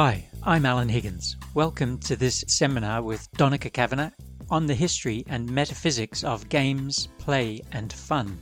Hi, 0.00 0.24
I'm 0.44 0.64
Alan 0.64 0.88
Higgins. 0.88 1.36
Welcome 1.54 1.98
to 2.02 2.14
this 2.14 2.44
seminar 2.46 3.02
with 3.02 3.28
Donncha 3.32 3.72
Kavanagh 3.72 4.12
on 4.48 4.64
the 4.64 4.74
history 4.76 5.24
and 5.26 5.50
metaphysics 5.50 6.22
of 6.22 6.48
games, 6.48 7.08
play, 7.18 7.62
and 7.72 7.92
fun. 7.92 8.40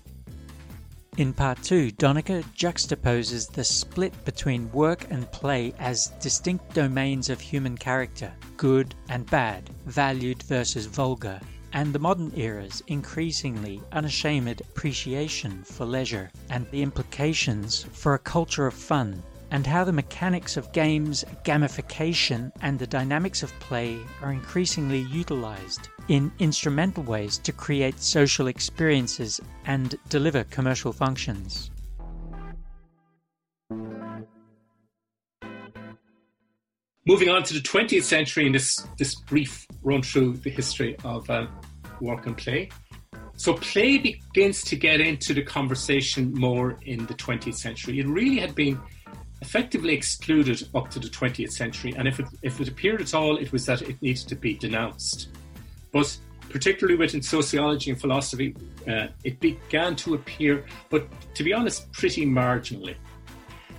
In 1.16 1.32
part 1.32 1.62
two, 1.62 1.92
Donncha 1.92 2.44
juxtaposes 2.54 3.50
the 3.50 3.64
split 3.64 4.12
between 4.26 4.70
work 4.72 5.06
and 5.08 5.32
play 5.32 5.72
as 5.78 6.08
distinct 6.20 6.74
domains 6.74 7.30
of 7.30 7.40
human 7.40 7.78
character, 7.78 8.30
good 8.58 8.94
and 9.08 9.24
bad, 9.30 9.70
valued 9.86 10.42
versus 10.42 10.84
vulgar, 10.84 11.40
and 11.72 11.90
the 11.90 11.98
modern 11.98 12.32
era's 12.36 12.82
increasingly 12.88 13.80
unashamed 13.92 14.60
appreciation 14.60 15.64
for 15.64 15.86
leisure 15.86 16.30
and 16.50 16.70
the 16.70 16.82
implications 16.82 17.86
for 17.94 18.12
a 18.12 18.18
culture 18.18 18.66
of 18.66 18.74
fun 18.74 19.22
and 19.50 19.66
how 19.66 19.84
the 19.84 19.92
mechanics 19.92 20.56
of 20.56 20.72
games, 20.72 21.24
gamification, 21.44 22.50
and 22.62 22.78
the 22.78 22.86
dynamics 22.86 23.42
of 23.42 23.58
play 23.60 23.98
are 24.22 24.32
increasingly 24.32 25.00
utilized 25.00 25.88
in 26.08 26.32
instrumental 26.38 27.02
ways 27.02 27.38
to 27.38 27.52
create 27.52 28.00
social 28.00 28.46
experiences 28.46 29.40
and 29.64 29.96
deliver 30.08 30.44
commercial 30.44 30.92
functions. 30.92 31.70
Moving 37.08 37.28
on 37.28 37.44
to 37.44 37.54
the 37.54 37.60
20th 37.60 38.02
century 38.02 38.46
in 38.46 38.52
this, 38.52 38.84
this 38.98 39.14
brief 39.14 39.64
run 39.84 40.02
through 40.02 40.38
the 40.38 40.50
history 40.50 40.96
of 41.04 41.28
uh, 41.30 41.46
work 42.00 42.26
and 42.26 42.36
play. 42.36 42.68
So, 43.36 43.52
play 43.54 43.98
begins 43.98 44.62
to 44.62 44.76
get 44.76 45.00
into 45.00 45.34
the 45.34 45.42
conversation 45.42 46.32
more 46.34 46.78
in 46.82 47.04
the 47.06 47.14
20th 47.14 47.54
century. 47.54 48.00
It 48.00 48.08
really 48.08 48.38
had 48.38 48.54
been 48.54 48.80
effectively 49.42 49.94
excluded 49.94 50.68
up 50.74 50.90
to 50.90 50.98
the 50.98 51.08
20th 51.08 51.52
century, 51.52 51.94
and 51.96 52.08
if 52.08 52.18
it, 52.20 52.26
if 52.42 52.60
it 52.60 52.68
appeared 52.68 53.00
at 53.00 53.14
all, 53.14 53.36
it 53.36 53.52
was 53.52 53.66
that 53.66 53.82
it 53.82 54.00
needed 54.02 54.28
to 54.28 54.34
be 54.34 54.54
denounced. 54.54 55.28
But 55.92 56.16
particularly 56.48 56.98
within 56.98 57.22
sociology 57.22 57.90
and 57.90 58.00
philosophy, 58.00 58.54
uh, 58.88 59.08
it 59.24 59.38
began 59.40 59.94
to 59.96 60.14
appear, 60.14 60.64
but 60.90 61.06
to 61.34 61.44
be 61.44 61.52
honest, 61.52 61.90
pretty 61.92 62.26
marginally. 62.26 62.96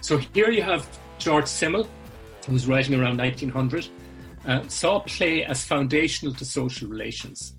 So 0.01 0.17
here 0.17 0.51
you 0.51 0.61
have 0.61 0.87
George 1.17 1.47
Simmel, 1.47 1.87
who 2.45 2.53
was 2.53 2.67
writing 2.67 2.93
around 2.99 3.17
1900, 3.17 3.87
uh, 4.45 4.67
saw 4.67 4.99
play 5.01 5.43
as 5.43 5.65
foundational 5.65 6.33
to 6.35 6.45
social 6.45 6.87
relations. 6.87 7.56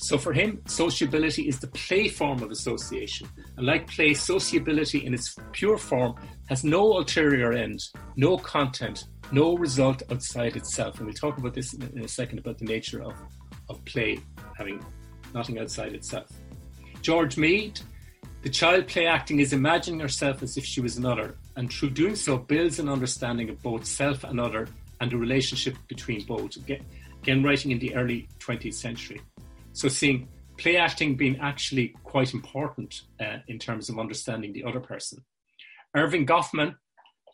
So 0.00 0.18
for 0.18 0.32
him, 0.32 0.60
sociability 0.66 1.48
is 1.48 1.58
the 1.58 1.68
play 1.68 2.08
form 2.08 2.42
of 2.42 2.50
association. 2.50 3.28
And 3.56 3.66
like 3.66 3.86
play, 3.88 4.14
sociability 4.14 5.04
in 5.04 5.14
its 5.14 5.36
pure 5.52 5.78
form 5.78 6.14
has 6.48 6.64
no 6.64 6.98
ulterior 6.98 7.52
end, 7.52 7.80
no 8.16 8.36
content, 8.36 9.04
no 9.32 9.56
result 9.56 10.02
outside 10.10 10.56
itself. 10.56 10.98
And 10.98 11.06
we'll 11.06 11.14
talk 11.14 11.38
about 11.38 11.54
this 11.54 11.74
in 11.74 12.04
a 12.04 12.08
second 12.08 12.38
about 12.38 12.58
the 12.58 12.64
nature 12.64 13.02
of, 13.02 13.14
of 13.68 13.84
play 13.84 14.18
having 14.56 14.84
nothing 15.34 15.58
outside 15.58 15.94
itself. 15.94 16.28
George 17.00 17.36
Mead, 17.36 17.80
the 18.42 18.50
child 18.50 18.86
play 18.88 19.06
acting 19.06 19.40
is 19.40 19.52
imagining 19.52 20.00
herself 20.00 20.42
as 20.42 20.56
if 20.56 20.64
she 20.64 20.80
was 20.80 20.96
another, 20.96 21.36
and 21.56 21.72
through 21.72 21.90
doing 21.90 22.14
so 22.14 22.38
builds 22.38 22.78
an 22.78 22.88
understanding 22.88 23.48
of 23.48 23.62
both 23.62 23.84
self 23.86 24.24
and 24.24 24.40
other 24.40 24.68
and 25.00 25.10
the 25.10 25.16
relationship 25.16 25.76
between 25.88 26.24
both. 26.24 26.56
Again, 26.56 26.84
again 27.22 27.42
writing 27.42 27.70
in 27.70 27.78
the 27.78 27.94
early 27.94 28.28
20th 28.40 28.74
century. 28.74 29.20
So 29.72 29.88
seeing 29.88 30.28
play 30.58 30.76
acting 30.76 31.16
being 31.16 31.38
actually 31.40 31.94
quite 32.04 32.34
important 32.34 33.02
uh, 33.20 33.38
in 33.48 33.58
terms 33.58 33.88
of 33.88 33.98
understanding 33.98 34.52
the 34.52 34.64
other 34.64 34.80
person. 34.80 35.24
Erving 35.96 36.26
Goffman, 36.26 36.74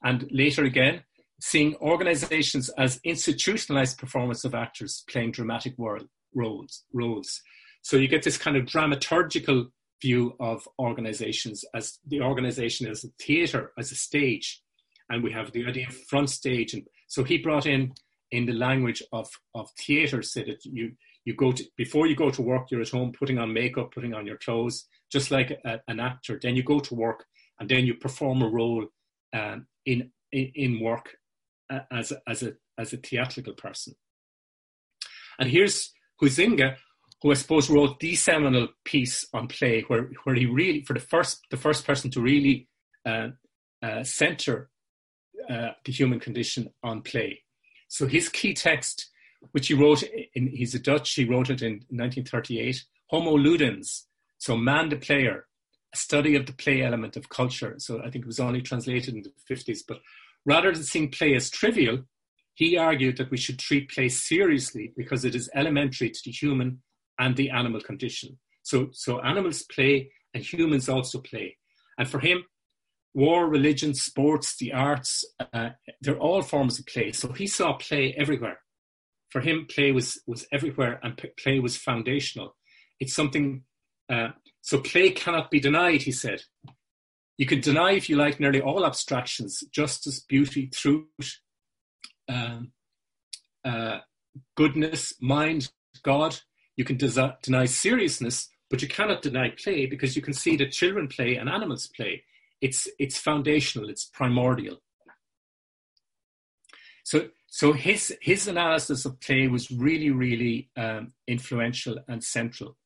and 0.03 0.29
later 0.31 0.65
again, 0.65 1.03
seeing 1.41 1.77
organizations 1.77 2.69
as 2.71 3.01
institutionalized 3.05 3.99
performance 3.99 4.45
of 4.45 4.55
actors 4.55 5.05
playing 5.09 5.33
dramatic 5.33 5.77
world, 5.79 6.09
roles, 6.35 6.85
roles. 6.93 7.41
So 7.83 7.97
you 7.97 8.09
get 8.09 8.23
this 8.23 8.39
kind 8.39 8.57
of 8.57 8.65
dramaturgical 8.65 9.67
view 10.01 10.35
of 10.41 10.69
organizations 10.79 11.65
as 11.75 11.99
the 12.07 12.21
organization 12.21 12.89
as 12.89 13.05
a 13.05 13.09
theater, 13.21 13.73
as 13.79 13.91
a 13.93 13.97
stage. 13.97 14.63
And 15.11 15.23
we 15.23 15.33
have 15.33 15.53
the 15.53 15.67
idea 15.67 15.89
of 15.89 15.95
front 15.95 16.31
stage. 16.31 16.75
And 16.75 16.85
so 17.09 17.25
he 17.25 17.39
brought 17.39 17.67
in 17.67 17.95
in 18.31 18.47
the 18.47 18.53
language 18.53 19.03
of, 19.13 19.31
of 19.55 19.71
theater, 19.79 20.23
so 20.23 20.41
that 20.41 20.65
you 20.65 20.93
you 21.29 21.35
go 21.45 21.51
to 21.53 21.63
before 21.77 22.07
you 22.07 22.17
go 22.17 22.31
to 22.31 22.43
work 22.53 22.65
you're 22.71 22.87
at 22.87 22.97
home 22.97 23.13
putting 23.21 23.39
on 23.39 23.53
makeup 23.53 23.89
putting 23.95 24.15
on 24.15 24.25
your 24.27 24.39
clothes 24.39 24.77
just 25.11 25.31
like 25.31 25.51
a, 25.65 25.81
an 25.89 26.01
actor. 26.01 26.39
Then 26.41 26.57
you 26.57 26.63
go 26.63 26.81
to 26.81 26.95
work 26.95 27.25
and 27.59 27.69
then 27.69 27.87
you 27.87 27.95
perform 27.95 28.43
a 28.43 28.49
role 28.49 28.87
um, 29.33 29.67
in, 29.87 30.11
in, 30.33 30.53
in 30.55 30.81
work 30.81 31.17
as 31.91 32.13
as 32.27 32.43
a 32.43 32.53
as 32.79 32.93
a 32.93 32.97
theatrical 32.97 33.55
person. 33.55 33.95
And 35.39 35.51
here's 35.51 35.93
Huizinga 36.21 36.77
who 37.21 37.33
I 37.33 37.35
suppose 37.35 37.69
wrote 37.69 37.99
the 37.99 38.15
seminal 38.15 38.69
piece 38.85 39.27
on 39.35 39.49
play 39.49 39.83
where 39.89 40.11
where 40.25 40.37
he 40.37 40.47
really 40.47 40.83
for 40.83 40.95
the 40.95 41.01
first 41.01 41.47
the 41.51 41.57
first 41.57 41.87
person 41.87 42.11
to 42.13 42.21
really 42.21 42.69
uh, 43.05 43.29
uh, 43.83 44.03
center 44.05 44.71
uh, 45.51 45.71
the 45.85 45.93
human 45.93 46.21
condition 46.21 46.69
on 46.83 47.03
play. 47.03 47.43
So 47.89 48.07
his 48.07 48.29
key 48.29 48.55
text 48.55 49.11
which 49.53 49.69
he 49.69 49.75
wrote 49.75 50.03
in, 50.35 50.49
he's 50.49 50.75
a 50.75 50.79
Dutch, 50.79 51.15
he 51.15 51.25
wrote 51.25 51.51
it 51.51 51.63
in 51.63 51.75
1938, 51.91 52.85
Homo 53.07 53.37
Ludens, 53.37 54.05
so 54.39 54.57
man 54.57 54.89
the 54.89 54.97
player, 54.97 55.47
a 55.93 55.97
study 55.97 56.37
of 56.37 56.47
the 56.47 56.53
play 56.53 56.83
element 56.83 57.17
of 57.17 57.29
culture. 57.29 57.75
So 57.79 58.01
I 58.01 58.11
think 58.11 58.25
it 58.25 58.27
was 58.27 58.41
only 58.41 58.63
translated 58.63 59.15
in 59.15 59.23
the 59.23 59.33
50s, 59.55 59.81
but 59.87 60.01
rather 60.45 60.73
than 60.73 60.83
seeing 60.83 61.11
play 61.11 61.35
as 61.35 61.51
trivial, 61.51 62.05
he 62.55 62.77
argued 62.77 63.17
that 63.19 63.31
we 63.31 63.37
should 63.37 63.59
treat 63.59 63.91
play 63.91 64.09
seriously 64.09 64.93
because 64.97 65.25
it 65.25 65.35
is 65.35 65.51
elementary 65.55 66.11
to 66.11 66.21
the 66.25 66.33
human 66.33 66.83
and 67.19 67.37
the 67.37 67.51
animal 67.51 67.81
condition. 67.81 68.39
So, 68.63 68.89
so 68.93 69.21
animals 69.21 69.63
play 69.63 70.11
and 70.35 70.43
humans 70.43 70.89
also 70.89 71.21
play. 71.21 71.57
And 71.99 72.09
for 72.09 72.21
him, 72.21 72.45
war, 73.15 73.49
religion, 73.49 73.95
sports, 73.95 74.57
the 74.57 74.73
arts, 74.73 75.25
uh, 75.53 75.71
they're 76.01 76.19
all 76.19 76.43
forms 76.43 76.79
of 76.79 76.87
play. 76.87 77.13
So 77.13 77.33
he 77.33 77.47
saw 77.47 77.75
play 77.75 78.15
everywhere 78.17 78.61
for 79.31 79.41
him, 79.41 79.67
play 79.69 79.93
was 79.93 80.21
was 80.27 80.47
everywhere, 80.53 81.01
and 81.03 81.17
p- 81.17 81.29
play 81.43 81.59
was 81.59 81.77
foundational. 81.77 82.57
It's 83.01 83.15
something. 83.15 83.63
Uh, 84.09 84.29
so 84.63 84.81
play 84.81 85.11
cannot 85.11 85.51
be 85.51 85.61
denied, 85.61 86.03
he 86.03 86.13
said. 86.13 86.43
You 87.37 87.47
can 87.47 87.61
deny, 87.61 87.93
if 87.93 88.09
you 88.09 88.17
like, 88.17 88.41
nearly 88.41 88.61
all 88.61 88.87
abstractions: 88.87 89.63
justice, 89.71 90.21
beauty, 90.21 90.67
truth, 90.67 91.41
um, 92.29 92.73
uh, 93.65 93.99
goodness, 94.57 95.15
mind, 95.21 95.71
God. 96.03 96.39
You 96.77 96.85
can 96.85 96.97
deny 96.97 97.65
seriousness, 97.65 98.49
but 98.71 98.83
you 98.83 98.89
cannot 98.89 99.21
deny 99.21 99.51
play 99.51 99.87
because 99.87 100.15
you 100.15 100.23
can 100.23 100.33
see 100.33 100.57
that 100.57 100.71
children 100.71 101.09
play 101.09 101.37
and 101.37 101.49
animals 101.49 101.89
play. 101.89 102.23
It's 102.61 102.89
it's 102.99 103.19
foundational. 103.19 103.89
It's 103.91 104.05
primordial. 104.05 104.81
So 107.05 107.29
so 107.49 107.73
his 107.73 108.17
his 108.21 108.47
analysis 108.47 109.05
of 109.05 109.21
play 109.21 109.49
was 109.49 109.71
really 109.71 110.11
really 110.11 110.71
um, 110.77 111.13
influential 111.27 111.99
and 112.09 112.23
central. 112.23 112.77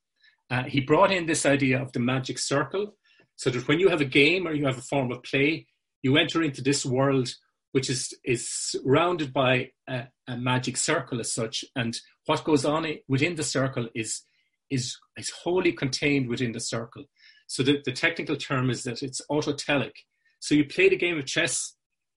Uh, 0.50 0.65
he 0.65 0.81
brought 0.81 1.11
in 1.11 1.27
this 1.27 1.47
idea 1.47 1.81
of 1.81 1.93
the 1.93 2.00
magic 2.00 2.39
circle, 2.39 2.95
so 3.37 3.50
that 3.50 3.67
when 3.69 3.81
you 3.81 3.89
have 3.89 4.00
a 4.00 4.06
game 4.06 4.47
or 4.47 4.53
you 4.53 4.67
have 4.67 4.78
a 4.78 4.83
form 4.83 5.11
of 5.11 5.23
play, 5.23 5.67
you 6.03 6.17
enter 6.17 6.43
into 6.43 6.62
this 6.62 6.84
world 6.84 7.34
which 7.73 7.89
is 7.89 8.15
is 8.25 8.49
surrounded 8.49 9.33
by 9.33 9.71
a, 9.89 10.05
a 10.28 10.37
magic 10.37 10.77
circle 10.77 11.21
as 11.21 11.33
such, 11.33 11.65
and 11.75 11.99
what 12.27 12.44
goes 12.44 12.65
on 12.65 12.87
within 13.09 13.34
the 13.34 13.43
circle 13.43 13.89
is 13.94 14.23
is 14.71 14.97
is 15.17 15.31
wholly 15.31 15.73
contained 15.73 16.29
within 16.29 16.53
the 16.53 16.61
circle. 16.61 17.05
So 17.49 17.62
the, 17.62 17.83
the 17.84 17.93
technical 17.93 18.37
term 18.37 18.71
is 18.71 18.84
that 18.84 19.03
it's 19.03 19.21
autotelic. 19.31 19.93
So 20.39 20.55
you 20.55 20.65
play 20.65 20.89
the 20.89 20.97
game 20.97 21.19
of 21.19 21.26
chess 21.26 21.75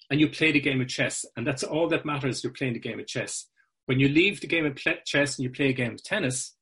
and 0.09 0.19
you 0.19 0.29
play 0.29 0.51
the 0.51 0.59
game 0.59 0.81
of 0.81 0.87
chess, 0.87 1.25
and 1.35 1.45
that's 1.45 1.63
all 1.63 1.87
that 1.89 2.05
matters. 2.05 2.43
You're 2.43 2.53
playing 2.53 2.73
the 2.73 2.79
game 2.79 2.99
of 2.99 3.07
chess. 3.07 3.47
When 3.87 3.99
you 3.99 4.09
leave 4.09 4.41
the 4.41 4.47
game 4.47 4.65
of 4.65 4.75
chess 5.05 5.37
and 5.37 5.43
you 5.43 5.49
play 5.49 5.69
a 5.69 5.73
game 5.73 5.93
of 5.93 6.03
tennis, 6.03 6.55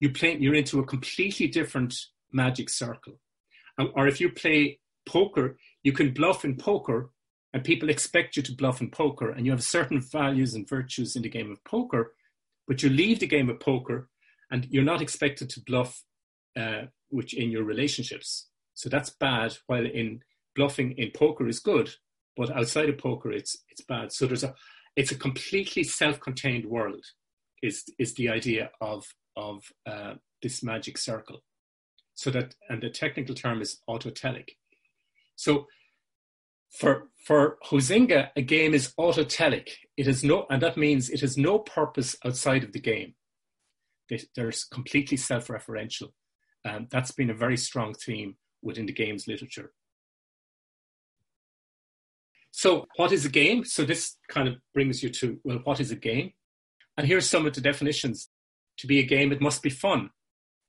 you 0.00 0.10
play, 0.10 0.36
you're 0.38 0.54
into 0.54 0.80
a 0.80 0.86
completely 0.86 1.48
different 1.48 1.94
magic 2.32 2.70
circle. 2.70 3.20
Or 3.94 4.06
if 4.06 4.20
you 4.20 4.30
play 4.30 4.78
poker, 5.06 5.56
you 5.82 5.92
can 5.92 6.12
bluff 6.12 6.44
in 6.44 6.56
poker, 6.56 7.10
and 7.52 7.64
people 7.64 7.88
expect 7.88 8.36
you 8.36 8.42
to 8.42 8.54
bluff 8.54 8.80
in 8.80 8.90
poker, 8.90 9.30
and 9.30 9.44
you 9.46 9.52
have 9.52 9.62
certain 9.62 10.00
values 10.00 10.54
and 10.54 10.68
virtues 10.68 11.16
in 11.16 11.22
the 11.22 11.28
game 11.28 11.50
of 11.50 11.62
poker, 11.64 12.14
but 12.68 12.82
you 12.82 12.88
leave 12.88 13.20
the 13.20 13.26
game 13.26 13.48
of 13.48 13.58
poker, 13.60 14.08
and 14.50 14.66
you're 14.70 14.84
not 14.84 15.02
expected 15.02 15.48
to 15.50 15.60
bluff, 15.60 16.04
uh, 16.58 16.82
which 17.08 17.34
in 17.34 17.50
your 17.50 17.64
relationships. 17.64 18.48
So 18.74 18.88
that's 18.88 19.10
bad. 19.10 19.56
While 19.66 19.86
in 19.86 20.20
bluffing 20.54 20.92
in 20.92 21.10
poker 21.12 21.48
is 21.48 21.60
good 21.60 21.90
but 22.40 22.50
outside 22.58 22.88
of 22.90 22.98
poker, 23.08 23.30
it's 23.40 23.54
it's 23.70 23.84
bad. 23.92 24.06
So 24.16 24.22
there's 24.26 24.46
a 24.50 24.52
it's 25.00 25.12
a 25.12 25.22
completely 25.26 25.84
self-contained 26.00 26.66
world. 26.74 27.04
Is 27.68 27.76
is 27.98 28.10
the 28.14 28.28
idea 28.38 28.64
of 28.80 29.00
of 29.48 29.56
uh, 29.92 30.14
this 30.42 30.56
magic 30.62 30.96
circle? 30.98 31.38
So 32.20 32.30
that 32.30 32.48
and 32.70 32.80
the 32.82 32.90
technical 33.02 33.34
term 33.42 33.58
is 33.66 33.80
autotelic. 33.92 34.48
So 35.44 35.52
For 36.80 36.94
for 37.26 37.58
Huizinga, 37.66 38.20
a 38.36 38.42
game 38.42 38.72
is 38.74 38.94
autotelic. 38.96 39.68
It 39.96 40.06
has 40.06 40.22
no, 40.22 40.46
and 40.50 40.62
that 40.62 40.76
means 40.76 41.10
it 41.10 41.20
has 41.20 41.36
no 41.36 41.58
purpose 41.58 42.16
outside 42.24 42.64
of 42.64 42.72
the 42.72 42.80
game. 42.80 43.14
They're 44.34 44.52
completely 44.72 45.16
self-referential. 45.16 46.10
Um, 46.68 46.86
that's 46.92 47.12
been 47.12 47.30
a 47.30 47.34
very 47.44 47.56
strong 47.56 47.94
theme 47.94 48.36
within 48.62 48.86
the 48.86 48.92
games 49.04 49.26
literature. 49.26 49.72
So, 52.60 52.84
what 52.96 53.10
is 53.10 53.24
a 53.24 53.30
game? 53.30 53.64
So, 53.64 53.86
this 53.86 54.18
kind 54.28 54.46
of 54.46 54.56
brings 54.74 55.02
you 55.02 55.08
to 55.08 55.40
well, 55.44 55.60
what 55.64 55.80
is 55.80 55.90
a 55.90 55.96
game? 55.96 56.32
And 56.98 57.06
here's 57.06 57.26
some 57.26 57.46
of 57.46 57.54
the 57.54 57.62
definitions. 57.62 58.28
To 58.80 58.86
be 58.86 58.98
a 58.98 59.02
game, 59.02 59.32
it 59.32 59.40
must 59.40 59.62
be 59.62 59.70
fun. 59.70 60.10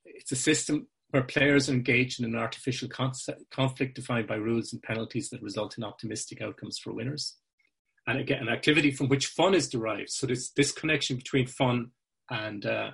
It's 0.06 0.32
a 0.32 0.36
system 0.36 0.86
where 1.10 1.22
players 1.22 1.68
are 1.68 1.74
engaged 1.74 2.18
in 2.18 2.24
an 2.24 2.34
artificial 2.34 2.88
conflict 2.88 3.94
defined 3.94 4.26
by 4.26 4.36
rules 4.36 4.72
and 4.72 4.82
penalties 4.82 5.28
that 5.28 5.42
result 5.42 5.76
in 5.76 5.84
optimistic 5.84 6.40
outcomes 6.40 6.78
for 6.78 6.94
winners. 6.94 7.36
And 8.06 8.18
again, 8.18 8.40
an 8.40 8.48
activity 8.48 8.90
from 8.90 9.08
which 9.08 9.26
fun 9.26 9.54
is 9.54 9.68
derived. 9.68 10.08
So 10.08 10.26
there's 10.26 10.50
this 10.56 10.72
connection 10.72 11.16
between 11.16 11.46
fun 11.46 11.90
and 12.30 12.64
uh, 12.64 12.92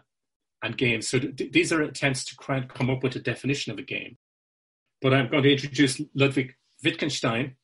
and 0.60 0.76
games. 0.76 1.08
So 1.08 1.20
th- 1.20 1.52
these 1.52 1.70
are 1.70 1.82
attempts 1.82 2.24
to 2.24 2.36
come 2.36 2.90
up 2.90 3.04
with 3.04 3.14
a 3.14 3.20
definition 3.20 3.70
of 3.70 3.78
a 3.78 3.82
game. 3.96 4.18
But 5.00 5.14
I'm 5.14 5.30
going 5.30 5.44
to 5.44 5.52
introduce 5.52 6.00
Ludwig 6.16 6.56
Wittgenstein, 6.82 7.54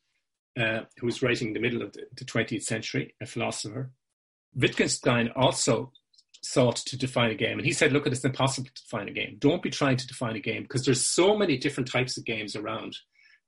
uh, 0.58 0.80
who 0.98 1.06
was 1.06 1.22
writing 1.22 1.48
in 1.48 1.54
the 1.54 1.60
middle 1.60 1.82
of 1.82 1.92
the, 1.92 2.02
the 2.16 2.24
20th 2.24 2.62
century, 2.62 3.14
a 3.20 3.26
philosopher. 3.26 3.90
Wittgenstein 4.54 5.30
also 5.34 5.92
sought 6.42 6.76
to 6.76 6.96
define 6.96 7.30
a 7.30 7.34
game. 7.34 7.58
And 7.58 7.66
he 7.66 7.72
said, 7.72 7.92
look, 7.92 8.06
it's 8.06 8.24
impossible 8.24 8.68
to 8.74 8.82
define 8.82 9.08
a 9.08 9.12
game. 9.12 9.36
Don't 9.38 9.62
be 9.62 9.70
trying 9.70 9.96
to 9.96 10.06
define 10.06 10.36
a 10.36 10.40
game 10.40 10.62
because 10.62 10.84
there's 10.84 11.04
so 11.04 11.36
many 11.36 11.56
different 11.56 11.90
types 11.90 12.16
of 12.16 12.24
games 12.24 12.54
around 12.54 12.96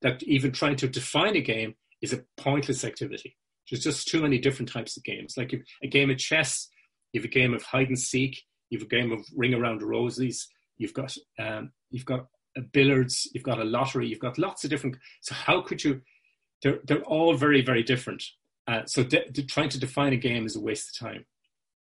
that 0.03 0.23
even 0.23 0.53
trying 0.53 0.77
to 0.77 0.89
define 0.89 1.37
a 1.37 1.41
game 1.41 1.75
is 2.03 2.13
a 2.13 2.25
pointless 2.37 2.85
activity. 2.85 3.37
There's 3.71 3.83
just 3.83 4.09
too 4.09 4.23
many 4.23 4.39
different 4.39 4.71
types 4.71 4.97
of 4.97 5.05
games. 5.05 5.35
Like 5.37 5.55
a 5.83 5.89
game 5.89 6.11
of 6.11 6.19
chess, 6.19 6.69
you 7.13 7.21
have 7.21 7.27
a 7.27 7.33
game 7.33 7.55
of 7.55 7.63
hide 7.63 7.89
and 7.89 7.99
seek, 7.99 8.43
you 8.71 8.79
have 8.79 8.87
a 8.87 8.89
game 8.89 9.13
of 9.13 9.21
ring 9.35 9.55
around 9.55 9.83
roses, 9.83 10.49
you've 10.77 10.95
got 10.95 11.17
um, 11.39 11.73
you've 11.91 12.05
got 12.05 12.27
billiards, 12.73 13.29
you've 13.33 13.45
got 13.45 13.59
a 13.59 13.65
lottery, 13.65 14.09
you've 14.09 14.21
got 14.21 14.39
lots 14.39 14.65
of 14.65 14.71
different. 14.71 14.97
So 15.23 15.35
how 15.35 15.63
could 15.63 15.83
you? 15.83 16.03
They're 16.67 16.81
they're 16.85 17.03
all 17.05 17.35
very 17.35 17.63
very 17.63 17.83
different. 17.83 18.23
Uh, 18.67 18.85
so 18.85 19.05
de- 19.05 19.31
de- 19.31 19.43
trying 19.45 19.69
to 19.69 19.79
define 19.79 20.13
a 20.13 20.17
game 20.17 20.45
is 20.45 20.57
a 20.57 20.61
waste 20.61 20.89
of 20.91 21.09
time 21.09 21.25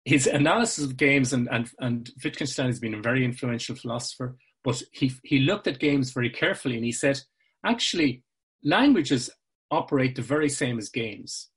his 0.06 0.28
analysis 0.28 0.84
of 0.84 0.98
games 0.98 1.32
and, 1.32 1.48
and, 1.52 1.70
and 1.80 2.12
Wittgenstein 2.24 2.68
has 2.68 2.80
been 2.80 2.94
a 2.94 3.02
very 3.02 3.24
influential 3.24 3.76
philosopher, 3.76 4.36
but 4.64 4.82
he, 4.92 5.14
he 5.24 5.40
looked 5.40 5.68
at 5.68 5.80
games 5.80 6.12
very 6.12 6.30
carefully 6.30 6.76
and 6.76 6.86
he 6.86 6.92
said, 6.92 7.22
actually, 7.66 8.24
languages 8.64 9.30
operate 9.72 10.16
the 10.16 10.22
very 10.22 10.50
same 10.50 10.78
as 10.78 10.90
games, 10.90 11.50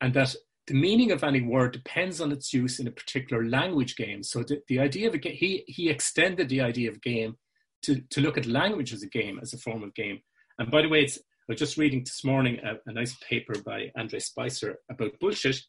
and 0.00 0.14
that 0.14 0.34
the 0.66 0.74
meaning 0.74 1.12
of 1.12 1.22
any 1.22 1.42
word 1.42 1.72
depends 1.72 2.20
on 2.20 2.32
its 2.32 2.54
use 2.54 2.80
in 2.80 2.88
a 2.88 2.90
particular 2.90 3.44
language 3.44 3.96
game. 3.96 4.22
So 4.22 4.42
the, 4.42 4.62
the 4.66 4.80
idea 4.80 5.08
of 5.08 5.14
a 5.14 5.18
game, 5.18 5.36
he, 5.36 5.62
he 5.66 5.90
extended 5.90 6.48
the 6.48 6.62
idea 6.62 6.90
of 6.90 7.02
game 7.02 7.36
to, 7.82 8.00
to 8.10 8.20
look 8.22 8.38
at 8.38 8.46
language 8.46 8.94
as 8.94 9.02
a 9.02 9.08
game, 9.08 9.38
as 9.42 9.52
a 9.52 9.58
form 9.58 9.82
of 9.82 9.94
game. 9.94 10.20
And 10.58 10.70
by 10.70 10.80
the 10.80 10.88
way, 10.88 11.06
I 11.46 11.52
was 11.52 11.58
just 11.58 11.76
reading 11.76 12.00
this 12.00 12.24
morning 12.24 12.58
a, 12.64 12.76
a 12.88 12.92
nice 12.92 13.14
paper 13.16 13.52
by 13.62 13.90
Andre 13.94 14.18
Spicer 14.18 14.78
about 14.90 15.20
bullshit, 15.20 15.60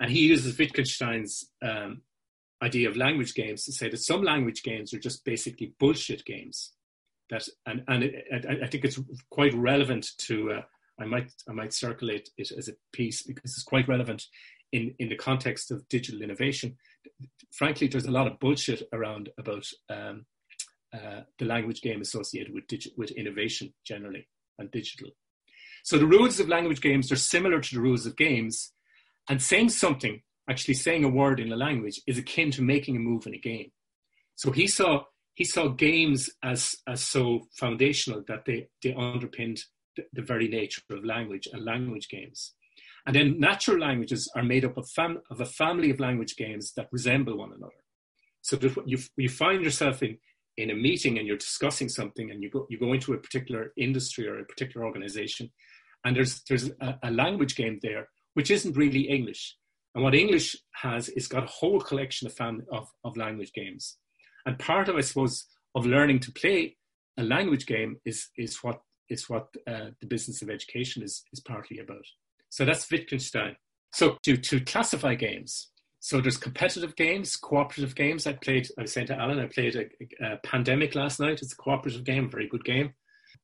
and 0.00 0.10
he 0.10 0.26
uses 0.26 0.58
Wittgenstein's 0.58 1.48
um, 1.62 2.02
idea 2.60 2.88
of 2.88 2.96
language 2.96 3.34
games 3.34 3.64
to 3.64 3.72
say 3.72 3.88
that 3.88 3.98
some 3.98 4.22
language 4.22 4.64
games 4.64 4.92
are 4.92 4.98
just 4.98 5.24
basically 5.24 5.74
bullshit 5.78 6.24
games. 6.24 6.72
That 7.30 7.48
and 7.66 7.84
and 7.86 8.02
it, 8.02 8.46
I 8.62 8.66
think 8.66 8.84
it's 8.84 9.00
quite 9.30 9.54
relevant 9.54 10.08
to. 10.22 10.54
Uh, 10.54 10.62
I 11.00 11.04
might 11.04 11.30
I 11.48 11.52
might 11.52 11.72
circulate 11.72 12.30
it 12.36 12.50
as 12.50 12.68
a 12.68 12.72
piece 12.92 13.22
because 13.22 13.52
it's 13.52 13.62
quite 13.62 13.86
relevant 13.86 14.24
in 14.72 14.92
in 14.98 15.08
the 15.08 15.16
context 15.16 15.70
of 15.70 15.88
digital 15.88 16.22
innovation. 16.22 16.78
Frankly, 17.52 17.86
there's 17.86 18.06
a 18.06 18.10
lot 18.10 18.26
of 18.26 18.40
bullshit 18.40 18.82
around 18.92 19.28
about 19.38 19.68
um, 19.88 20.26
uh, 20.92 21.20
the 21.38 21.44
language 21.44 21.80
game 21.80 22.00
associated 22.00 22.52
with 22.52 22.64
with 22.96 23.12
innovation 23.12 23.72
generally 23.84 24.26
and 24.58 24.70
digital. 24.70 25.10
So 25.84 25.98
the 25.98 26.06
rules 26.06 26.40
of 26.40 26.48
language 26.48 26.80
games 26.80 27.12
are 27.12 27.16
similar 27.16 27.60
to 27.60 27.74
the 27.74 27.80
rules 27.80 28.06
of 28.06 28.16
games, 28.16 28.72
and 29.28 29.40
saying 29.40 29.70
something, 29.70 30.22
actually 30.48 30.74
saying 30.74 31.04
a 31.04 31.08
word 31.08 31.40
in 31.40 31.52
a 31.52 31.56
language, 31.56 32.00
is 32.06 32.18
akin 32.18 32.50
to 32.52 32.62
making 32.62 32.96
a 32.96 33.00
move 33.00 33.26
in 33.26 33.34
a 33.34 33.38
game. 33.38 33.70
So 34.34 34.50
he 34.50 34.66
saw 34.66 35.04
he 35.34 35.44
saw 35.44 35.68
games 35.68 36.30
as 36.42 36.76
as 36.86 37.02
so 37.02 37.48
foundational 37.52 38.22
that 38.28 38.44
they 38.46 38.68
they 38.82 38.94
underpinned 38.94 39.60
the, 39.96 40.04
the 40.12 40.22
very 40.22 40.48
nature 40.48 40.82
of 40.90 41.04
language 41.04 41.48
and 41.52 41.64
language 41.64 42.08
games. 42.08 42.54
And 43.06 43.14
then 43.14 43.38
natural 43.38 43.78
languages 43.78 44.28
are 44.34 44.42
made 44.42 44.64
up 44.64 44.76
of, 44.76 44.90
fam- 44.90 45.22
of 45.30 45.40
a 45.40 45.46
family 45.46 45.90
of 45.90 46.00
language 46.00 46.34
games 46.36 46.72
that 46.72 46.88
resemble 46.90 47.38
one 47.38 47.52
another. 47.52 47.84
So 48.42 48.56
that 48.56 48.76
you, 48.86 48.98
you 49.16 49.28
find 49.28 49.62
yourself 49.62 50.02
in, 50.02 50.18
in 50.56 50.70
a 50.70 50.74
meeting 50.74 51.18
and 51.18 51.26
you're 51.26 51.36
discussing 51.36 51.88
something 51.88 52.30
and 52.30 52.42
you 52.42 52.50
go, 52.50 52.66
you 52.70 52.78
go 52.78 52.92
into 52.92 53.12
a 53.12 53.18
particular 53.18 53.72
industry 53.76 54.26
or 54.26 54.38
a 54.38 54.44
particular 54.44 54.86
organization 54.86 55.50
and 56.04 56.16
there's, 56.16 56.42
there's 56.48 56.70
a, 56.80 56.98
a 57.02 57.10
language 57.10 57.56
game 57.56 57.78
there 57.82 58.08
which 58.34 58.50
isn't 58.50 58.76
really 58.76 59.08
English. 59.08 59.56
And 59.94 60.04
what 60.04 60.14
English 60.14 60.56
has 60.74 61.08
is 61.10 61.26
got 61.26 61.44
a 61.44 61.46
whole 61.46 61.80
collection 61.80 62.26
of, 62.26 62.34
fam- 62.34 62.66
of, 62.70 62.86
of 63.02 63.16
language 63.16 63.52
games. 63.54 63.96
And 64.44 64.58
part 64.58 64.88
of, 64.88 64.96
I 64.96 65.00
suppose, 65.00 65.46
of 65.74 65.86
learning 65.86 66.20
to 66.20 66.32
play 66.32 66.76
a 67.18 67.22
language 67.22 67.66
game 67.66 67.96
is, 68.04 68.28
is 68.36 68.62
what, 68.62 68.80
is 69.08 69.28
what 69.28 69.48
uh, 69.66 69.90
the 70.00 70.06
business 70.06 70.42
of 70.42 70.50
education 70.50 71.02
is, 71.02 71.22
is 71.32 71.40
partly 71.40 71.78
about. 71.78 72.04
So 72.50 72.64
that's 72.64 72.90
Wittgenstein. 72.90 73.56
So 73.92 74.18
to, 74.24 74.36
to 74.36 74.60
classify 74.60 75.14
games, 75.14 75.70
so 76.00 76.20
there's 76.20 76.36
competitive 76.36 76.94
games, 76.96 77.36
cooperative 77.36 77.94
games. 77.94 78.26
I 78.26 78.34
played, 78.34 78.68
I 78.78 78.82
was 78.82 78.92
saying 78.92 79.08
to 79.08 79.18
Alan, 79.18 79.40
I 79.40 79.46
played 79.46 79.76
a, 79.76 80.24
a 80.24 80.36
Pandemic 80.38 80.94
last 80.94 81.18
night. 81.18 81.40
It's 81.42 81.52
a 81.52 81.56
cooperative 81.56 82.04
game, 82.04 82.30
very 82.30 82.48
good 82.48 82.64
game. 82.64 82.94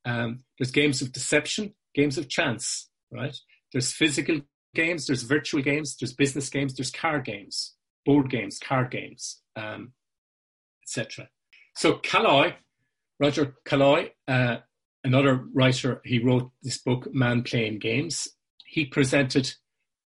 Um, 0.05 0.45
there's 0.59 0.71
games 0.71 1.03
of 1.03 1.13
deception, 1.13 1.75
games 1.95 2.19
of 2.19 2.29
chance, 2.29 2.89
right? 3.11 3.37
There's 3.73 3.93
physical 3.93 4.41
games, 4.75 5.07
there's 5.07 5.23
virtual 5.23 5.63
games, 5.63 5.97
there's 5.97 6.13
business 6.13 6.49
games, 6.49 6.75
there's 6.75 6.91
card 6.91 7.25
games, 7.25 7.75
board 8.05 8.31
games, 8.31 8.59
card 8.59 8.91
games, 8.91 9.41
um, 9.57 9.93
etc. 10.83 11.29
So 11.77 11.95
Caillois, 11.95 12.55
Roger 13.19 13.55
Caillois, 13.67 14.11
uh, 14.29 14.59
another 15.05 15.45
writer, 15.55 16.01
he 16.05 16.19
wrote 16.19 16.51
this 16.63 16.79
book, 16.79 17.13
Man 17.13 17.43
Playing 17.43 17.79
Games. 17.79 18.29
He 18.67 18.87
presented 18.87 19.53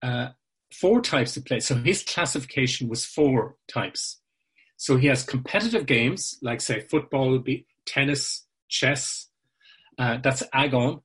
uh, 0.03 0.29
four 0.73 1.01
types 1.01 1.37
of 1.37 1.45
play. 1.45 1.61
So 1.61 1.77
his 1.77 2.03
classification 2.03 2.89
was 2.89 3.05
four 3.05 3.57
types. 3.69 4.21
So 4.77 4.97
he 4.97 5.07
has 5.07 5.25
competitive 5.25 5.87
games, 5.87 6.39
like 6.43 6.61
say 6.61 6.81
football, 6.81 7.43
tennis, 7.87 8.47
chess. 8.69 9.29
Uh, 9.99 10.19
that's 10.23 10.43
agon. 10.53 11.01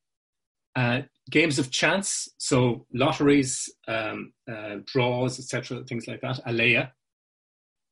Uh, 0.75 1.01
games 1.29 1.59
of 1.59 1.69
chance, 1.69 2.29
so 2.37 2.85
lotteries, 2.93 3.69
um, 3.87 4.33
uh, 4.49 4.77
draws, 4.85 5.37
etc., 5.39 5.83
things 5.83 6.07
like 6.07 6.21
that, 6.21 6.39
alea. 6.45 6.93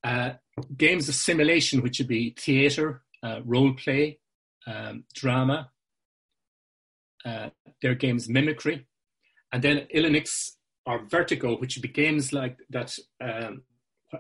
Uh, 0.04 0.32
games 0.78 1.10
of 1.10 1.16
simulation, 1.16 1.82
which 1.82 2.00
would 2.00 2.08
be 2.08 2.34
theatre, 2.38 3.02
uh, 3.22 3.42
role 3.46 3.74
play, 3.74 4.20
um, 4.66 5.04
drama. 5.14 5.72
Uh, 7.26 7.50
there 7.82 7.92
are 7.92 7.96
games 7.96 8.30
mimicry, 8.30 8.86
and 9.52 9.62
then 9.62 9.88
Ilinx 9.94 10.52
or 10.90 11.06
vertigo, 11.08 11.56
which 11.58 11.76
would 11.76 11.84
be 11.84 12.04
games 12.04 12.34
like 12.34 12.58
that, 12.72 12.98
um, 13.22 13.62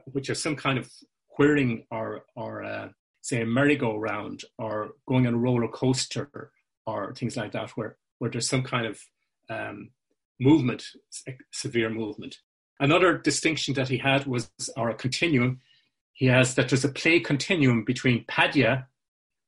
which 0.05 0.29
are 0.29 0.35
some 0.35 0.55
kind 0.55 0.77
of 0.77 0.88
whirring 1.35 1.85
or 1.89 2.25
or 2.35 2.63
uh, 2.63 2.89
say 3.21 3.41
a 3.41 3.45
merry-go-round 3.45 4.43
or 4.57 4.91
going 5.07 5.25
on 5.27 5.33
a 5.33 5.38
roller 5.38 5.67
coaster 5.67 6.51
or 6.85 7.13
things 7.15 7.35
like 7.35 7.51
that, 7.53 7.71
where 7.71 7.97
where 8.19 8.29
there's 8.29 8.47
some 8.47 8.63
kind 8.63 8.85
of 8.85 8.99
um, 9.49 9.89
movement, 10.39 10.83
severe 11.51 11.89
movement. 11.89 12.38
Another 12.79 13.17
distinction 13.17 13.73
that 13.73 13.89
he 13.89 13.97
had 13.97 14.25
was, 14.25 14.51
or 14.77 14.89
a 14.89 14.93
continuum, 14.93 15.59
he 16.13 16.27
has 16.27 16.55
that 16.55 16.69
there's 16.69 16.85
a 16.85 16.89
play 16.89 17.19
continuum 17.19 17.83
between 17.83 18.25
paidia, 18.25 18.85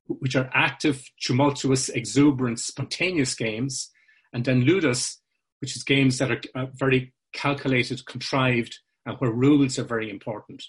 which 0.07 0.35
are 0.35 0.49
active, 0.53 1.09
tumultuous, 1.21 1.87
exuberant, 1.89 2.59
spontaneous 2.59 3.35
games, 3.35 3.91
and 4.33 4.43
then 4.43 4.65
ludus, 4.65 5.20
which 5.61 5.75
is 5.75 5.83
games 5.83 6.17
that 6.17 6.31
are 6.31 6.41
uh, 6.55 6.65
very 6.73 7.13
calculated, 7.33 8.05
contrived, 8.05 8.79
and 9.05 9.17
where 9.19 9.31
rules 9.31 9.79
are 9.79 9.83
very 9.83 10.09
important. 10.09 10.63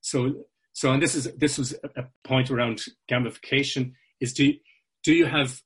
So, 0.00 0.44
so 0.72 0.92
and 0.92 1.02
this 1.02 1.14
is 1.14 1.32
this 1.36 1.58
was 1.58 1.74
a 1.96 2.04
point 2.24 2.50
around 2.50 2.82
gamification: 3.10 3.92
is 4.20 4.32
do 4.32 4.52
do 5.02 5.12
you 5.12 5.26
have 5.26 5.62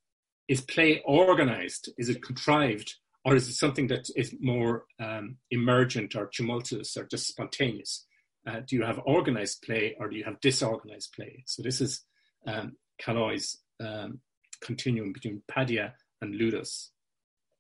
is 0.49 0.61
play 0.61 1.03
organized? 1.05 1.91
Is 1.99 2.09
it 2.09 2.23
contrived? 2.23 2.95
Or 3.25 3.35
is 3.35 3.49
it 3.49 3.55
something 3.55 3.89
that 3.89 4.09
is 4.15 4.37
more 4.41 4.85
um, 5.01 5.39
emergent 5.51 6.15
or 6.15 6.31
tumultuous 6.33 6.97
or 6.97 7.05
just 7.07 7.27
spontaneous? 7.27 8.07
Uh, 8.47 8.61
do 8.65 8.77
you 8.77 8.85
have 8.85 9.01
organized 9.05 9.63
play 9.63 9.97
or 9.99 10.09
do 10.09 10.17
you 10.17 10.23
have 10.23 10.41
disorganized 10.41 11.13
play? 11.13 11.43
So 11.47 11.61
this 11.61 11.81
is 11.81 12.03
um, 12.47 12.77
Caillois's 13.03 13.59
um, 13.85 14.21
continuum 14.61 15.13
between 15.13 15.43
Paidia 15.51 15.95
and 16.23 16.37
Ludus. 16.37 16.91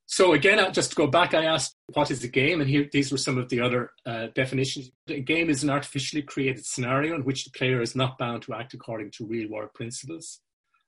So 0.09 0.35
again, 0.35 0.73
just 0.73 0.91
to 0.91 0.97
go 0.97 1.09
back, 1.09 1.35
I 1.35 1.47
asked, 1.47 1.77
what 1.93 2.13
is 2.13 2.23
a 2.23 2.29
game? 2.29 2.61
And 2.61 2.71
here, 2.71 2.89
these 2.93 3.11
were 3.11 3.19
some 3.19 3.39
of 3.39 3.49
the 3.49 3.61
other 3.61 3.91
uh, 4.07 4.29
definitions. 4.35 4.91
A 5.09 5.21
game 5.21 5.51
is 5.51 5.65
an 5.65 5.71
artificially 5.71 6.23
created 6.23 6.65
scenario 6.65 7.17
in 7.17 7.25
which 7.25 7.45
the 7.45 7.51
player 7.51 7.83
is 7.83 7.97
not 7.97 8.17
bound 8.17 8.43
to 8.43 8.55
act 8.55 8.73
according 8.73 9.11
to 9.13 9.27
real 9.27 9.51
world 9.51 9.75
principles. 9.75 10.41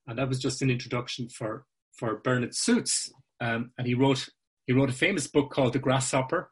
And 0.06 0.18
that 0.18 0.28
was 0.28 0.38
just 0.38 0.62
an 0.62 0.70
introduction 0.70 1.28
for, 1.28 1.66
for 1.92 2.20
Bernard 2.22 2.54
Suits. 2.54 3.12
Um, 3.40 3.72
and 3.76 3.88
he 3.88 3.94
wrote, 3.94 4.28
he 4.66 4.72
wrote 4.72 4.88
a 4.88 4.94
famous 4.94 5.26
book 5.26 5.50
called 5.50 5.72
The 5.72 5.80
Grasshopper. 5.80 6.50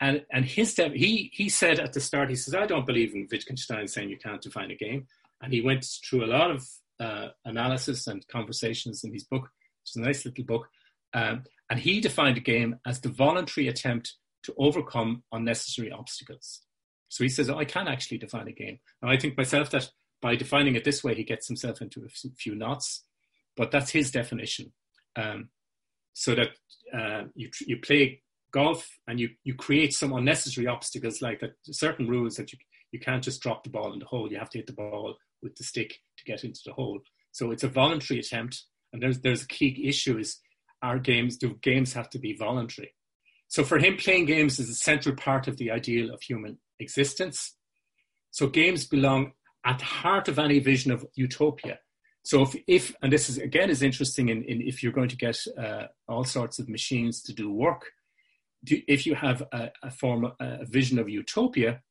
And, 0.00 0.24
and 0.30 0.44
his, 0.44 0.76
he, 0.76 1.30
he 1.32 1.48
said 1.48 1.80
at 1.80 1.92
the 1.92 2.00
start, 2.00 2.30
he 2.30 2.36
says, 2.36 2.54
I 2.54 2.66
don't 2.66 2.86
believe 2.86 3.14
in 3.14 3.26
Wittgenstein 3.30 3.88
saying 3.88 4.10
you 4.10 4.18
can't 4.18 4.40
define 4.40 4.70
a 4.70 4.76
game. 4.76 5.08
And 5.42 5.52
he 5.52 5.60
went 5.60 5.84
through 6.08 6.24
a 6.24 6.26
lot 6.26 6.52
of 6.52 6.68
uh, 7.00 7.28
analysis 7.44 8.06
and 8.06 8.26
conversations 8.28 9.02
in 9.02 9.12
his 9.12 9.24
book. 9.24 9.48
It's 9.82 9.96
a 9.96 10.00
nice 10.00 10.24
little 10.24 10.44
book. 10.44 10.68
Um, 11.12 11.44
and 11.70 11.80
he 11.80 12.00
defined 12.00 12.36
a 12.36 12.40
game 12.40 12.78
as 12.86 13.00
the 13.00 13.08
voluntary 13.08 13.68
attempt 13.68 14.14
to 14.44 14.54
overcome 14.58 15.24
unnecessary 15.32 15.90
obstacles. 15.90 16.62
So 17.08 17.24
he 17.24 17.28
says, 17.28 17.50
oh, 17.50 17.58
I 17.58 17.64
can 17.64 17.88
actually 17.88 18.18
define 18.18 18.48
a 18.48 18.52
game. 18.52 18.78
And 19.02 19.10
I 19.10 19.16
think 19.16 19.36
myself 19.36 19.70
that 19.70 19.90
by 20.22 20.36
defining 20.36 20.76
it 20.76 20.84
this 20.84 21.04
way, 21.04 21.14
he 21.14 21.24
gets 21.24 21.46
himself 21.46 21.80
into 21.80 22.04
a 22.04 22.30
few 22.36 22.54
knots, 22.54 23.04
but 23.56 23.70
that's 23.70 23.90
his 23.90 24.10
definition. 24.10 24.72
Um, 25.16 25.50
so 26.12 26.34
that 26.34 26.48
uh, 26.94 27.24
you, 27.34 27.50
you 27.66 27.78
play 27.78 28.22
golf 28.50 28.88
and 29.06 29.20
you, 29.20 29.30
you 29.44 29.54
create 29.54 29.92
some 29.92 30.12
unnecessary 30.12 30.66
obstacles 30.66 31.20
like 31.20 31.40
that 31.40 31.52
certain 31.64 32.08
rules 32.08 32.36
that 32.36 32.52
you, 32.52 32.58
you 32.92 32.98
can't 32.98 33.22
just 33.22 33.42
drop 33.42 33.64
the 33.64 33.70
ball 33.70 33.92
in 33.92 33.98
the 33.98 34.06
hole. 34.06 34.30
You 34.30 34.38
have 34.38 34.50
to 34.50 34.58
hit 34.58 34.66
the 34.66 34.72
ball 34.72 35.16
with 35.42 35.56
the 35.56 35.64
stick 35.64 36.00
to 36.16 36.24
get 36.24 36.44
into 36.44 36.60
the 36.64 36.72
hole. 36.72 37.00
So 37.32 37.50
it's 37.50 37.64
a 37.64 37.68
voluntary 37.68 38.20
attempt. 38.20 38.64
And 38.92 39.02
there's, 39.02 39.20
there's 39.20 39.42
a 39.42 39.48
key 39.48 39.84
issue 39.86 40.18
is 40.18 40.38
our 40.86 40.98
games, 40.98 41.36
do 41.36 41.48
games 41.70 41.92
have 41.92 42.08
to 42.10 42.18
be 42.18 42.32
voluntary? 42.46 42.90
So 43.48 43.64
for 43.64 43.78
him, 43.78 43.96
playing 43.96 44.26
games 44.26 44.58
is 44.58 44.68
a 44.68 44.74
central 44.74 45.14
part 45.14 45.48
of 45.48 45.56
the 45.56 45.70
ideal 45.78 46.12
of 46.14 46.20
human 46.22 46.58
existence. 46.78 47.38
So 48.30 48.48
games 48.48 48.86
belong 48.86 49.32
at 49.64 49.78
the 49.78 49.84
heart 49.84 50.28
of 50.28 50.38
any 50.38 50.58
vision 50.58 50.92
of 50.92 51.06
utopia. 51.14 51.78
So 52.22 52.42
if, 52.42 52.56
if 52.66 52.84
and 53.02 53.12
this 53.12 53.28
is 53.30 53.38
again 53.38 53.70
is 53.70 53.82
interesting 53.82 54.26
in, 54.28 54.42
in 54.50 54.60
if 54.60 54.82
you're 54.82 54.98
going 54.98 55.12
to 55.14 55.16
get 55.26 55.38
uh, 55.64 55.84
all 56.08 56.24
sorts 56.24 56.58
of 56.58 56.68
machines 56.68 57.22
to 57.22 57.32
do 57.32 57.46
work, 57.52 57.82
do, 58.64 58.74
if 58.88 59.06
you 59.06 59.14
have 59.14 59.38
a, 59.52 59.70
a 59.82 59.90
form, 59.90 60.32
a 60.40 60.66
vision 60.66 60.98
of 60.98 61.08
utopia, 61.08 61.82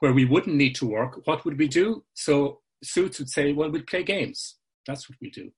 where 0.00 0.12
we 0.12 0.24
wouldn't 0.24 0.56
need 0.56 0.74
to 0.74 0.86
work, 0.86 1.20
what 1.26 1.44
would 1.44 1.58
we 1.58 1.68
do? 1.68 2.04
So 2.14 2.60
Suits 2.82 3.18
would 3.18 3.28
say, 3.28 3.52
well, 3.52 3.70
we'd 3.70 3.86
play 3.86 4.02
games. 4.02 4.56
That's 4.86 5.08
what 5.08 5.18
we 5.20 5.30
do. 5.30 5.52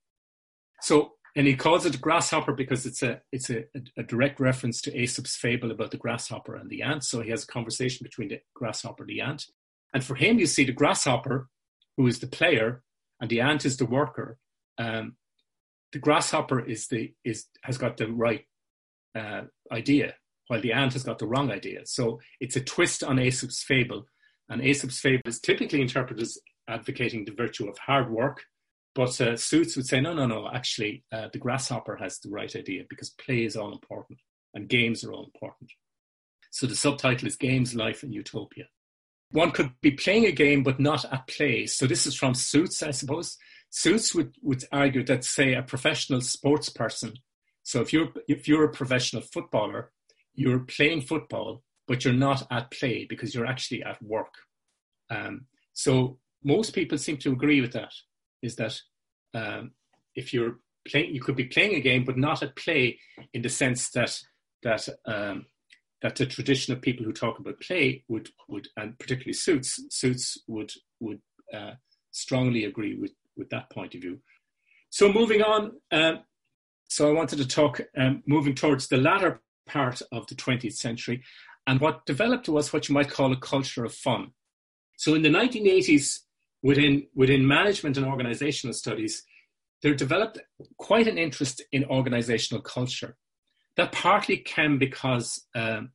So 0.82 1.12
and 1.34 1.46
he 1.46 1.56
calls 1.56 1.86
it 1.86 2.00
grasshopper 2.00 2.52
because 2.52 2.84
it's 2.84 3.02
a 3.02 3.20
it's 3.32 3.48
a, 3.48 3.64
a, 3.96 4.02
direct 4.02 4.38
reference 4.38 4.82
to 4.82 4.96
Aesop's 4.96 5.36
fable 5.36 5.70
about 5.70 5.90
the 5.90 5.96
grasshopper 5.96 6.54
and 6.54 6.68
the 6.68 6.82
ant. 6.82 7.04
So 7.04 7.22
he 7.22 7.30
has 7.30 7.44
a 7.44 7.46
conversation 7.46 8.04
between 8.04 8.28
the 8.28 8.40
grasshopper 8.54 9.04
and 9.04 9.10
the 9.10 9.20
ant. 9.22 9.46
And 9.94 10.04
for 10.04 10.14
him, 10.14 10.38
you 10.38 10.46
see 10.46 10.64
the 10.64 10.72
grasshopper, 10.72 11.48
who 11.96 12.06
is 12.06 12.18
the 12.18 12.26
player, 12.26 12.82
and 13.20 13.30
the 13.30 13.40
ant 13.40 13.64
is 13.64 13.76
the 13.76 13.86
worker. 13.86 14.38
Um, 14.78 15.16
the 15.92 15.98
grasshopper 15.98 16.60
is 16.60 16.88
the 16.88 17.14
is 17.24 17.46
has 17.62 17.78
got 17.78 17.96
the 17.96 18.12
right 18.12 18.44
uh, 19.14 19.42
idea, 19.70 20.14
while 20.48 20.60
the 20.60 20.72
ant 20.72 20.92
has 20.92 21.02
got 21.02 21.18
the 21.18 21.26
wrong 21.26 21.50
idea. 21.50 21.80
So 21.84 22.20
it's 22.40 22.56
a 22.56 22.60
twist 22.60 23.02
on 23.02 23.18
Aesop's 23.18 23.62
fable, 23.62 24.04
and 24.50 24.62
Aesop's 24.62 25.00
fable 25.00 25.22
is 25.26 25.40
typically 25.40 25.80
interpreted 25.80 26.22
as 26.22 26.38
advocating 26.68 27.24
the 27.24 27.32
virtue 27.32 27.68
of 27.68 27.78
hard 27.78 28.10
work 28.10 28.44
but 28.94 29.18
uh, 29.20 29.36
Suits 29.36 29.76
would 29.76 29.86
say, 29.86 30.00
no, 30.00 30.12
no, 30.12 30.26
no, 30.26 30.48
actually, 30.52 31.04
uh, 31.12 31.28
the 31.32 31.38
grasshopper 31.38 31.96
has 31.96 32.18
the 32.18 32.28
right 32.28 32.54
idea 32.54 32.82
because 32.88 33.10
play 33.10 33.44
is 33.44 33.56
all 33.56 33.72
important 33.72 34.18
and 34.54 34.68
games 34.68 35.02
are 35.02 35.12
all 35.12 35.24
important. 35.24 35.70
So 36.50 36.66
the 36.66 36.76
subtitle 36.76 37.26
is 37.26 37.36
Games, 37.36 37.74
Life, 37.74 38.02
and 38.02 38.12
Utopia. 38.12 38.64
One 39.30 39.50
could 39.50 39.70
be 39.80 39.92
playing 39.92 40.26
a 40.26 40.32
game 40.32 40.62
but 40.62 40.78
not 40.78 41.06
at 41.10 41.26
play. 41.26 41.64
So 41.66 41.86
this 41.86 42.06
is 42.06 42.14
from 42.14 42.34
Suits, 42.34 42.82
I 42.82 42.90
suppose. 42.90 43.38
Suits 43.70 44.14
would, 44.14 44.34
would 44.42 44.64
argue 44.70 45.02
that, 45.04 45.24
say, 45.24 45.54
a 45.54 45.62
professional 45.62 46.20
sports 46.20 46.68
person. 46.68 47.14
So 47.62 47.80
if 47.80 47.92
you're 47.92 48.08
if 48.28 48.46
you're 48.46 48.64
a 48.64 48.72
professional 48.72 49.22
footballer, 49.22 49.92
you're 50.34 50.58
playing 50.58 51.02
football, 51.02 51.62
but 51.86 52.04
you're 52.04 52.12
not 52.12 52.46
at 52.50 52.70
play 52.70 53.06
because 53.08 53.34
you're 53.34 53.46
actually 53.46 53.82
at 53.82 54.02
work. 54.02 54.34
Um, 55.08 55.46
so 55.72 56.18
most 56.44 56.74
people 56.74 56.98
seem 56.98 57.16
to 57.18 57.32
agree 57.32 57.60
with 57.60 57.72
that 57.72 57.92
is 58.42 58.56
that 58.56 58.78
um, 59.34 59.72
if 60.14 60.34
you're 60.34 60.58
playing, 60.86 61.14
you 61.14 61.20
could 61.20 61.36
be 61.36 61.44
playing 61.44 61.74
a 61.74 61.80
game, 61.80 62.04
but 62.04 62.18
not 62.18 62.42
at 62.42 62.56
play 62.56 62.98
in 63.32 63.42
the 63.42 63.48
sense 63.48 63.90
that 63.90 64.18
that 64.62 64.88
um, 65.06 65.46
that 66.02 66.16
the 66.16 66.26
tradition 66.26 66.72
of 66.72 66.82
people 66.82 67.04
who 67.04 67.12
talk 67.12 67.38
about 67.38 67.60
play 67.60 68.04
would 68.08 68.30
would 68.48 68.68
and 68.76 68.98
particularly 68.98 69.32
Suits 69.32 69.80
Suits 69.90 70.38
would 70.46 70.72
would 71.00 71.20
uh, 71.54 71.72
strongly 72.10 72.64
agree 72.64 72.96
with 72.96 73.12
with 73.36 73.48
that 73.50 73.70
point 73.70 73.94
of 73.94 74.02
view. 74.02 74.18
So 74.90 75.10
moving 75.10 75.40
on, 75.40 75.72
um, 75.90 76.20
so 76.88 77.08
I 77.08 77.14
wanted 77.14 77.38
to 77.38 77.48
talk 77.48 77.80
um, 77.96 78.22
moving 78.26 78.54
towards 78.54 78.88
the 78.88 78.98
latter 78.98 79.40
part 79.66 80.02
of 80.12 80.26
the 80.26 80.34
20th 80.34 80.74
century, 80.74 81.22
and 81.66 81.80
what 81.80 82.04
developed 82.04 82.48
was 82.48 82.72
what 82.72 82.88
you 82.88 82.94
might 82.94 83.10
call 83.10 83.32
a 83.32 83.36
culture 83.36 83.84
of 83.84 83.94
fun. 83.94 84.32
So 84.98 85.14
in 85.14 85.22
the 85.22 85.30
1980s, 85.30 86.18
within 86.62 87.06
within 87.14 87.46
management 87.46 87.96
and 87.96 88.06
organizational 88.06 88.74
studies, 88.74 89.24
there 89.82 89.94
developed 89.94 90.38
quite 90.78 91.08
an 91.08 91.18
interest 91.18 91.62
in 91.72 91.84
organizational 91.84 92.62
culture. 92.62 93.16
That 93.76 93.92
partly 93.92 94.36
came 94.36 94.78
because 94.78 95.46
um, 95.54 95.90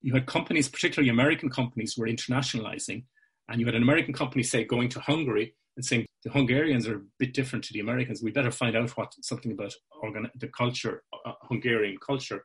you 0.00 0.12
had 0.14 0.26
companies, 0.26 0.68
particularly 0.68 1.08
American 1.08 1.48
companies, 1.48 1.96
were 1.96 2.06
internationalizing, 2.06 3.04
and 3.48 3.60
you 3.60 3.66
had 3.66 3.74
an 3.74 3.82
American 3.82 4.14
company 4.14 4.42
say 4.42 4.64
going 4.64 4.88
to 4.90 5.00
Hungary 5.00 5.54
and 5.76 5.84
saying 5.84 6.06
the 6.24 6.30
Hungarians 6.30 6.86
are 6.86 6.96
a 6.96 7.02
bit 7.18 7.32
different 7.32 7.64
to 7.64 7.72
the 7.72 7.80
Americans. 7.80 8.22
We 8.22 8.30
better 8.30 8.50
find 8.50 8.76
out 8.76 8.90
what 8.90 9.14
something 9.22 9.52
about 9.52 9.72
organ- 10.02 10.30
the 10.38 10.48
culture, 10.48 11.02
uh, 11.24 11.32
Hungarian 11.48 11.96
culture. 12.04 12.44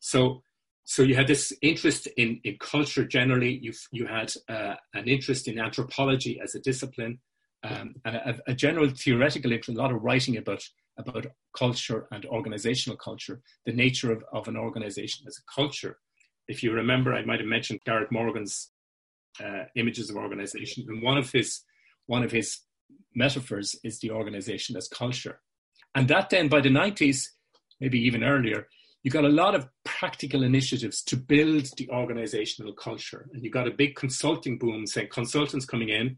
So 0.00 0.42
so 0.90 1.02
you 1.02 1.14
had 1.14 1.26
this 1.26 1.52
interest 1.60 2.06
in, 2.16 2.40
in 2.44 2.56
culture 2.58 3.04
generally. 3.04 3.58
You 3.62 3.74
you 3.92 4.06
had 4.06 4.32
uh, 4.48 4.76
an 4.94 5.06
interest 5.06 5.46
in 5.46 5.60
anthropology 5.60 6.40
as 6.42 6.54
a 6.54 6.60
discipline, 6.60 7.18
um, 7.62 7.96
and 8.06 8.16
a, 8.16 8.38
a, 8.46 8.54
general 8.54 8.88
theoretical 8.88 9.52
interest, 9.52 9.78
a 9.78 9.82
lot 9.82 9.92
of 9.92 10.02
writing 10.02 10.38
about 10.38 10.62
about 10.96 11.26
culture 11.54 12.06
and 12.10 12.24
organizational 12.24 12.96
culture, 12.96 13.42
the 13.66 13.72
nature 13.72 14.10
of, 14.10 14.24
of 14.32 14.48
an 14.48 14.56
organization 14.56 15.26
as 15.28 15.36
a 15.36 15.44
culture. 15.54 15.98
If 16.48 16.62
you 16.62 16.72
remember, 16.72 17.12
I 17.12 17.22
might 17.22 17.40
have 17.40 17.48
mentioned 17.48 17.80
Gareth 17.84 18.10
Morgan's 18.10 18.70
uh, 19.44 19.64
images 19.76 20.08
of 20.08 20.16
organization, 20.16 20.86
and 20.88 21.02
one 21.02 21.18
of 21.18 21.30
his 21.30 21.64
one 22.06 22.24
of 22.24 22.32
his 22.32 22.60
metaphors 23.14 23.76
is 23.84 24.00
the 24.00 24.10
organization 24.10 24.74
as 24.74 24.88
culture, 24.88 25.42
and 25.94 26.08
that 26.08 26.30
then 26.30 26.48
by 26.48 26.62
the 26.62 26.70
nineties, 26.70 27.34
maybe 27.78 28.00
even 28.00 28.24
earlier, 28.24 28.68
you 29.02 29.10
got 29.10 29.24
a 29.24 29.28
lot 29.28 29.54
of 29.54 29.68
practical 29.84 30.42
initiatives 30.42 31.02
to 31.04 31.16
build 31.16 31.70
the 31.76 31.88
organizational 31.90 32.72
culture. 32.72 33.28
And 33.32 33.44
you 33.44 33.50
got 33.50 33.68
a 33.68 33.72
big 33.72 33.94
consulting 33.94 34.58
boom 34.58 34.86
saying 34.86 35.08
consultants 35.12 35.66
coming 35.66 35.88
in, 35.88 36.16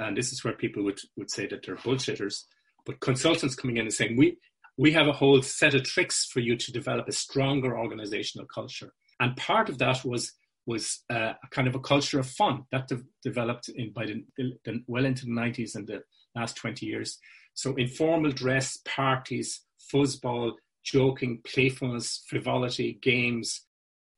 and 0.00 0.16
this 0.16 0.32
is 0.32 0.42
where 0.42 0.54
people 0.54 0.82
would, 0.84 1.00
would 1.16 1.30
say 1.30 1.46
that 1.46 1.64
they're 1.64 1.76
bullshitters, 1.76 2.44
but 2.86 3.00
consultants 3.00 3.54
coming 3.54 3.76
in 3.76 3.82
and 3.82 3.92
saying, 3.92 4.16
we, 4.16 4.38
we 4.78 4.92
have 4.92 5.08
a 5.08 5.12
whole 5.12 5.42
set 5.42 5.74
of 5.74 5.82
tricks 5.82 6.24
for 6.24 6.40
you 6.40 6.56
to 6.56 6.72
develop 6.72 7.08
a 7.08 7.12
stronger 7.12 7.78
organizational 7.78 8.46
culture. 8.46 8.92
And 9.20 9.36
part 9.36 9.68
of 9.68 9.78
that 9.78 10.04
was 10.04 10.32
was 10.68 11.02
uh, 11.10 11.32
a 11.42 11.48
kind 11.50 11.66
of 11.66 11.74
a 11.74 11.80
culture 11.80 12.20
of 12.20 12.28
fun 12.28 12.62
that 12.70 12.86
de- 12.88 13.02
developed 13.22 13.70
in 13.70 13.90
by 13.90 14.04
the, 14.04 14.22
the, 14.36 14.84
well 14.86 15.06
into 15.06 15.24
the 15.24 15.32
90s 15.32 15.74
and 15.74 15.86
the 15.86 16.02
last 16.36 16.56
20 16.56 16.84
years. 16.84 17.18
So 17.54 17.74
informal 17.76 18.32
dress, 18.32 18.76
parties, 18.84 19.62
foosball, 19.92 20.52
joking, 20.84 21.40
playfulness, 21.44 22.24
frivolity, 22.26 22.98
games, 23.02 23.62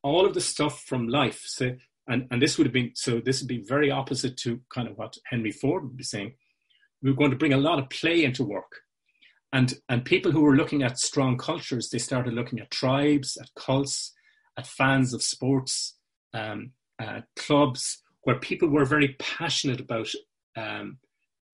all 0.02 0.26
of 0.26 0.34
the 0.34 0.40
stuff 0.40 0.82
from 0.82 1.08
life. 1.08 1.42
So, 1.44 1.76
and, 2.08 2.26
and 2.30 2.40
this 2.40 2.58
would 2.58 2.66
have 2.66 2.72
been, 2.72 2.92
so 2.94 3.20
this 3.20 3.40
would 3.40 3.48
be 3.48 3.64
very 3.66 3.90
opposite 3.90 4.36
to 4.38 4.60
kind 4.72 4.88
of 4.88 4.96
what 4.96 5.16
Henry 5.26 5.52
Ford 5.52 5.84
would 5.84 5.96
be 5.96 6.04
saying. 6.04 6.34
We 7.02 7.10
are 7.10 7.14
going 7.14 7.30
to 7.30 7.36
bring 7.36 7.52
a 7.52 7.58
lot 7.58 7.78
of 7.78 7.88
play 7.90 8.24
into 8.24 8.44
work. 8.44 8.82
And, 9.52 9.74
and 9.88 10.04
people 10.04 10.32
who 10.32 10.42
were 10.42 10.56
looking 10.56 10.82
at 10.82 10.98
strong 10.98 11.36
cultures, 11.36 11.88
they 11.88 11.98
started 11.98 12.34
looking 12.34 12.60
at 12.60 12.70
tribes, 12.70 13.36
at 13.40 13.48
cults, 13.56 14.12
at 14.56 14.66
fans 14.66 15.12
of 15.12 15.22
sports, 15.22 15.96
um, 16.34 16.72
uh, 17.00 17.22
clubs, 17.36 18.02
where 18.22 18.38
people 18.38 18.68
were 18.68 18.84
very 18.84 19.16
passionate 19.18 19.80
about 19.80 20.08
um, 20.56 20.98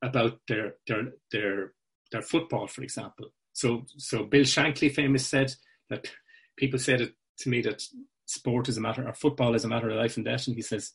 about 0.03 0.41
their 0.49 0.75
their 0.87 1.13
their 1.33 1.73
their 2.13 2.23
football, 2.23 2.67
for 2.67 2.83
example, 2.83 3.27
so, 3.57 3.87
so 3.97 4.25
Bill 4.25 4.43
Shankly 4.43 4.95
famous 4.95 5.27
said 5.27 5.55
that 5.89 6.11
people 6.59 6.79
said 6.79 7.01
it 7.01 7.15
to 7.39 7.49
me 7.49 7.63
that 7.63 7.83
sport 8.27 8.69
is 8.69 8.77
a 8.77 8.83
matter, 8.83 9.09
or 9.09 9.15
football 9.15 9.55
is 9.55 9.65
a 9.65 9.69
matter 9.69 9.89
of 9.89 9.97
life 9.97 10.19
and 10.19 10.27
death, 10.27 10.47
and 10.47 10.55
he 10.55 10.61
says, 10.61 10.93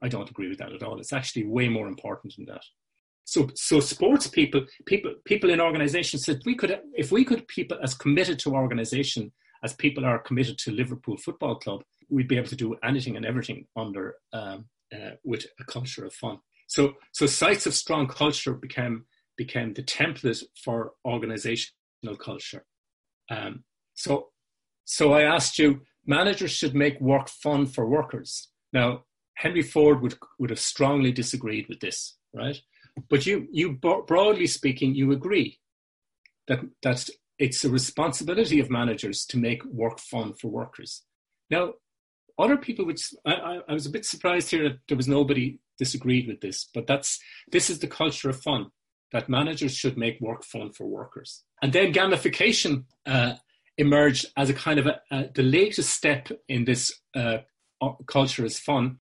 I 0.00 0.08
don't 0.08 0.30
agree 0.30 0.48
with 0.48 0.56
that 0.56 0.72
at 0.72 0.82
all. 0.82 0.98
It's 0.98 1.12
actually 1.12 1.44
way 1.44 1.68
more 1.68 1.86
important 1.86 2.34
than 2.36 2.46
that. 2.46 2.62
So, 3.24 3.50
so 3.54 3.78
sports 3.80 4.26
people, 4.26 4.64
people, 4.86 5.16
people 5.26 5.50
in 5.50 5.60
organizations 5.60 6.24
said 6.24 6.40
we 6.46 6.54
could, 6.54 6.80
if 6.94 7.12
we 7.12 7.26
could 7.26 7.46
people 7.46 7.76
as 7.82 7.92
committed 7.92 8.38
to 8.38 8.54
organization 8.54 9.30
as 9.62 9.74
people 9.74 10.06
are 10.06 10.18
committed 10.18 10.56
to 10.60 10.72
Liverpool 10.72 11.18
Football 11.18 11.56
Club, 11.56 11.82
we'd 12.08 12.28
be 12.28 12.38
able 12.38 12.48
to 12.48 12.56
do 12.56 12.74
anything 12.82 13.18
and 13.18 13.26
everything 13.26 13.66
under 13.76 14.14
um, 14.32 14.64
uh, 14.94 15.10
with 15.24 15.44
a 15.60 15.64
culture 15.64 16.06
of 16.06 16.14
fun. 16.14 16.38
So, 16.68 16.94
so 17.12 17.26
sites 17.26 17.66
of 17.66 17.74
strong 17.74 18.08
culture 18.08 18.54
became 18.54 19.04
became 19.36 19.74
the 19.74 19.82
template 19.82 20.42
for 20.64 20.92
organizational 21.04 21.77
culture. 22.16 22.64
Um, 23.30 23.64
so, 23.94 24.28
so 24.84 25.12
I 25.12 25.22
asked 25.22 25.58
you, 25.58 25.82
managers 26.06 26.50
should 26.50 26.74
make 26.74 27.00
work 27.00 27.28
fun 27.28 27.66
for 27.66 27.86
workers. 27.86 28.48
Now, 28.72 29.04
Henry 29.34 29.62
Ford 29.62 30.02
would 30.02 30.16
would 30.38 30.50
have 30.50 30.58
strongly 30.58 31.12
disagreed 31.12 31.66
with 31.68 31.80
this, 31.80 32.16
right? 32.34 32.60
But 33.08 33.26
you, 33.26 33.46
you 33.52 33.72
broadly 33.72 34.48
speaking, 34.48 34.94
you 34.94 35.12
agree 35.12 35.60
that 36.48 36.60
that 36.82 37.08
it's 37.38 37.64
a 37.64 37.70
responsibility 37.70 38.58
of 38.58 38.70
managers 38.70 39.24
to 39.26 39.38
make 39.38 39.64
work 39.64 40.00
fun 40.00 40.32
for 40.32 40.48
workers. 40.48 41.02
Now, 41.50 41.74
other 42.36 42.56
people 42.56 42.84
would. 42.86 43.00
I, 43.24 43.60
I 43.68 43.72
was 43.72 43.86
a 43.86 43.90
bit 43.90 44.04
surprised 44.04 44.50
here 44.50 44.68
that 44.68 44.78
there 44.88 44.96
was 44.96 45.08
nobody 45.08 45.60
disagreed 45.78 46.26
with 46.26 46.40
this, 46.40 46.68
but 46.74 46.86
that's 46.86 47.20
this 47.52 47.70
is 47.70 47.78
the 47.78 47.86
culture 47.86 48.30
of 48.30 48.42
fun 48.42 48.70
that 49.12 49.28
managers 49.28 49.74
should 49.74 49.96
make 49.96 50.20
work 50.20 50.44
fun 50.44 50.72
for 50.72 50.86
workers. 50.86 51.44
And 51.62 51.72
then 51.72 51.92
gamification 51.92 52.84
uh, 53.06 53.34
emerged 53.76 54.26
as 54.36 54.50
a 54.50 54.54
kind 54.54 54.78
of 54.78 54.86
a, 54.86 55.00
a, 55.10 55.28
the 55.34 55.42
latest 55.42 55.90
step 55.90 56.28
in 56.48 56.64
this 56.64 56.92
uh, 57.14 57.38
culture 58.06 58.44
is 58.44 58.58
fun. 58.58 58.98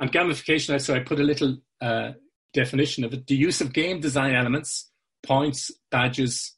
And 0.00 0.10
gamification, 0.10 0.80
so 0.80 0.94
I 0.94 1.00
put 1.00 1.20
a 1.20 1.24
little 1.24 1.58
uh, 1.80 2.12
definition 2.52 3.04
of 3.04 3.12
it: 3.12 3.26
the 3.26 3.36
use 3.36 3.60
of 3.60 3.72
game 3.72 4.00
design 4.00 4.34
elements, 4.34 4.90
points, 5.22 5.70
badges, 5.90 6.56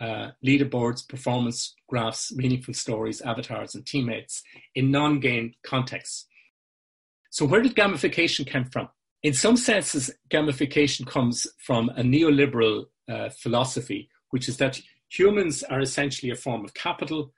uh, 0.00 0.30
leaderboards, 0.44 1.08
performance 1.08 1.74
graphs, 1.88 2.32
meaningful 2.34 2.74
stories, 2.74 3.20
avatars, 3.20 3.74
and 3.74 3.86
teammates 3.86 4.42
in 4.74 4.90
non-game 4.90 5.52
contexts. 5.62 6.26
So, 7.30 7.46
where 7.46 7.62
did 7.62 7.76
gamification 7.76 8.50
come 8.50 8.64
from? 8.64 8.88
In 9.22 9.32
some 9.32 9.56
senses, 9.56 10.10
gamification 10.30 11.06
comes 11.06 11.46
from 11.58 11.90
a 11.90 12.02
neoliberal 12.02 12.86
uh, 13.08 13.28
philosophy, 13.30 14.08
which 14.30 14.48
is 14.48 14.56
that 14.56 14.80
humans 15.08 15.62
are 15.62 15.80
essentially 15.80 16.32
a 16.32 16.36
form 16.36 16.64
of 16.64 16.74
capital, 16.74 17.32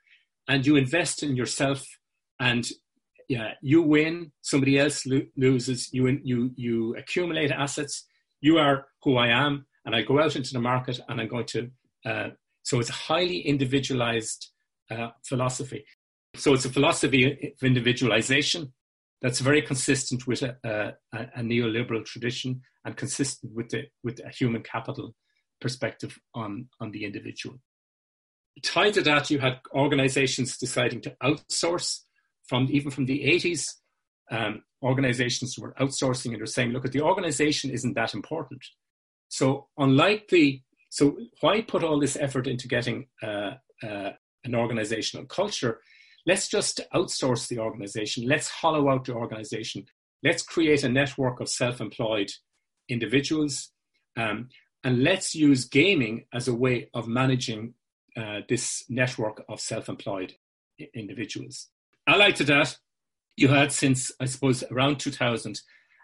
and 0.49 0.67
you 0.67 0.77
invest 0.77 1.23
in 1.23 1.37
yourself, 1.37 1.87
and 2.41 2.71
yeah, 3.29 3.53
you 3.61 3.83
win, 3.83 4.33
somebody 4.41 4.79
else 4.79 5.05
lo- 5.07 5.27
loses. 5.37 5.93
You 5.93 6.21
you 6.23 6.53
you 6.57 6.97
accumulate 6.97 7.51
assets. 7.51 8.07
You 8.41 8.59
are 8.59 8.87
who 9.03 9.17
I 9.17 9.29
am, 9.29 9.67
and 9.85 9.95
I 9.95 10.03
go 10.03 10.21
out 10.21 10.37
into 10.37 10.53
the 10.53 10.61
market, 10.61 11.01
and 11.09 11.21
I'm 11.21 11.29
going 11.29 11.47
to 11.47 11.71
uh, 12.07 12.29
so 12.63 12.81
it's 12.81 12.91
a 12.91 12.95
highly 12.95 13.41
individualized 13.41 14.51
uh, 14.91 15.09
philosophy. 15.23 15.85
So 16.35 16.55
it's 16.55 16.65
a 16.65 16.71
philosophy 16.71 17.53
of 17.61 17.63
individualization 17.63 18.73
that's 19.25 19.41
very 19.41 19.63
consistent 19.63 20.27
with 20.27 20.43
a, 20.43 20.55
a, 20.63 21.19
a 21.37 21.41
neoliberal 21.41 22.05
tradition 22.05 22.61
and 22.85 22.95
consistent 22.95 23.55
with 23.55 23.71
the 23.71 23.85
with 24.05 24.21
a 24.21 24.29
human 24.29 24.63
capital 24.63 25.15
perspective 25.63 26.19
on 26.35 26.69
on 26.79 26.91
the 26.91 27.07
individual. 27.07 27.57
Tied 28.63 28.93
to 28.95 29.03
that, 29.03 29.31
you 29.31 29.39
had 29.39 29.61
organizations 29.75 30.59
deciding 30.59 31.01
to 31.01 31.17
outsource 31.23 32.01
from 32.47 32.69
even 32.71 32.91
from 32.91 33.07
the 33.07 33.21
80s. 33.25 33.71
Um, 34.31 34.63
organizations 34.83 35.59
were 35.59 35.75
outsourcing 35.81 36.33
and 36.33 36.41
they're 36.41 36.47
saying, 36.47 36.73
look, 36.73 36.91
the 36.93 37.01
organization 37.01 37.71
isn't 37.71 37.95
that 37.95 38.13
important. 38.13 38.63
So 39.29 39.69
unlike 39.79 40.29
the 40.29 40.61
so 40.91 41.17
why 41.41 41.63
put 41.63 41.83
all 41.83 41.99
this 41.99 42.19
effort 42.21 42.47
into 42.47 42.69
getting 42.69 43.07
uh, 43.23 43.53
uh, 43.83 44.11
an 44.45 44.55
organizational 44.55 45.25
culture? 45.25 45.81
Let's 46.27 46.49
just 46.49 46.81
outsource 46.95 47.49
the 47.49 47.59
organization. 47.59 48.27
Let's 48.27 48.49
hollow 48.49 48.89
out 48.91 49.05
the 49.05 49.15
organization. 49.15 49.87
Let's 50.23 50.43
create 50.43 50.85
a 50.85 50.89
network 50.89 51.41
of 51.41 51.49
self-employed 51.49 52.31
individuals, 52.89 53.71
um, 54.17 54.49
and 54.83 55.03
let's 55.03 55.35
use 55.35 55.65
gaming 55.65 56.25
as 56.33 56.49
a 56.49 56.55
way 56.55 56.89
of 56.95 57.09
managing 57.09 57.75
uh, 58.17 58.41
this 58.49 58.85
network 58.89 59.45
of 59.49 59.61
self-employed 59.61 60.35
individuals. 60.95 61.69
Allied 62.07 62.37
to 62.37 62.45
that, 62.45 62.79
you 63.37 63.49
had 63.49 63.73
since 63.73 64.13
I 64.21 64.27
suppose 64.27 64.63
around 64.71 64.99
2000 64.99 65.61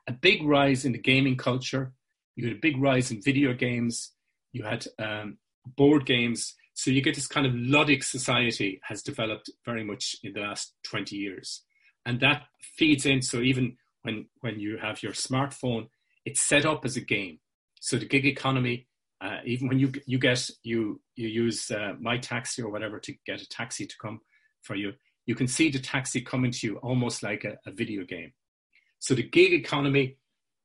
a 0.07 0.12
big 0.12 0.42
rise 0.42 0.85
in 0.85 0.92
the 0.92 0.99
gaming 0.99 1.37
culture. 1.37 1.92
You 2.37 2.49
had 2.49 2.57
a 2.57 2.61
big 2.61 2.81
rise 2.81 3.11
in 3.11 3.23
video 3.23 3.53
games 3.53 4.12
you 4.53 4.64
had 4.64 4.87
um, 4.99 5.38
board 5.77 6.07
games. 6.07 6.55
So 6.81 6.90
you 6.90 7.03
get 7.03 7.14
this 7.14 7.27
kind 7.27 7.47
of 7.47 7.53
ludic 7.53 8.03
society 8.03 8.81
has 8.85 9.03
developed 9.03 9.51
very 9.66 9.85
much 9.85 10.16
in 10.23 10.33
the 10.33 10.40
last 10.40 10.73
20 10.85 11.14
years. 11.14 11.61
And 12.07 12.21
that 12.21 12.45
feeds 12.79 13.05
in. 13.05 13.21
So 13.21 13.40
even 13.43 13.77
when, 14.01 14.29
when 14.40 14.59
you 14.59 14.79
have 14.79 15.03
your 15.03 15.12
smartphone, 15.12 15.88
it's 16.25 16.40
set 16.40 16.64
up 16.64 16.87
as 16.87 16.97
a 16.97 17.03
game. 17.03 17.38
So 17.83 17.99
the 17.99 18.07
gig 18.07 18.25
economy, 18.25 18.87
uh, 19.21 19.40
even 19.45 19.69
when 19.69 19.79
you 19.79 19.93
you 20.07 20.19
get 20.19 20.49
you 20.62 21.03
you 21.16 21.29
use 21.29 21.71
uh, 21.71 21.97
my 22.01 22.16
taxi 22.16 22.62
or 22.62 22.71
whatever 22.71 22.99
to 22.99 23.12
get 23.27 23.43
a 23.43 23.49
taxi 23.51 23.87
to 23.87 23.95
come 24.01 24.21
for 24.62 24.75
you, 24.75 24.95
you 25.27 25.35
can 25.35 25.49
see 25.49 25.69
the 25.71 25.79
taxi 25.79 26.23
coming 26.23 26.51
to 26.51 26.66
you 26.66 26.77
almost 26.79 27.23
like 27.23 27.45
a, 27.45 27.59
a 27.66 27.73
video 27.73 28.05
game. 28.05 28.33
So 29.01 29.14
the 29.14 29.29
gig 29.29 29.53
economy 29.53 30.16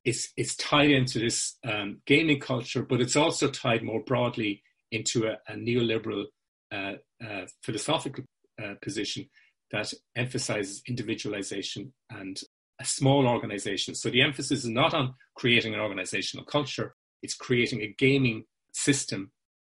is, 0.06 0.30
is 0.38 0.56
tied 0.56 0.92
into 0.92 1.18
this 1.18 1.56
um, 1.62 2.00
gaming 2.06 2.40
culture, 2.40 2.82
but 2.82 3.02
it's 3.02 3.16
also 3.16 3.50
tied 3.50 3.82
more 3.82 4.02
broadly 4.02 4.62
into 4.90 5.26
a, 5.26 5.38
a 5.48 5.56
neoliberal 5.56 6.24
uh, 6.72 6.92
uh, 7.24 7.46
philosophical 7.62 8.24
uh, 8.62 8.74
position 8.82 9.28
that 9.70 9.92
emphasizes 10.14 10.82
individualization 10.86 11.92
and 12.10 12.40
a 12.80 12.84
small 12.84 13.26
organization. 13.26 13.94
So 13.94 14.10
the 14.10 14.22
emphasis 14.22 14.64
is 14.64 14.70
not 14.70 14.94
on 14.94 15.14
creating 15.34 15.74
an 15.74 15.80
organizational 15.80 16.44
culture, 16.44 16.94
it's 17.22 17.34
creating 17.34 17.82
a 17.82 17.94
gaming 17.98 18.44
system 18.72 19.32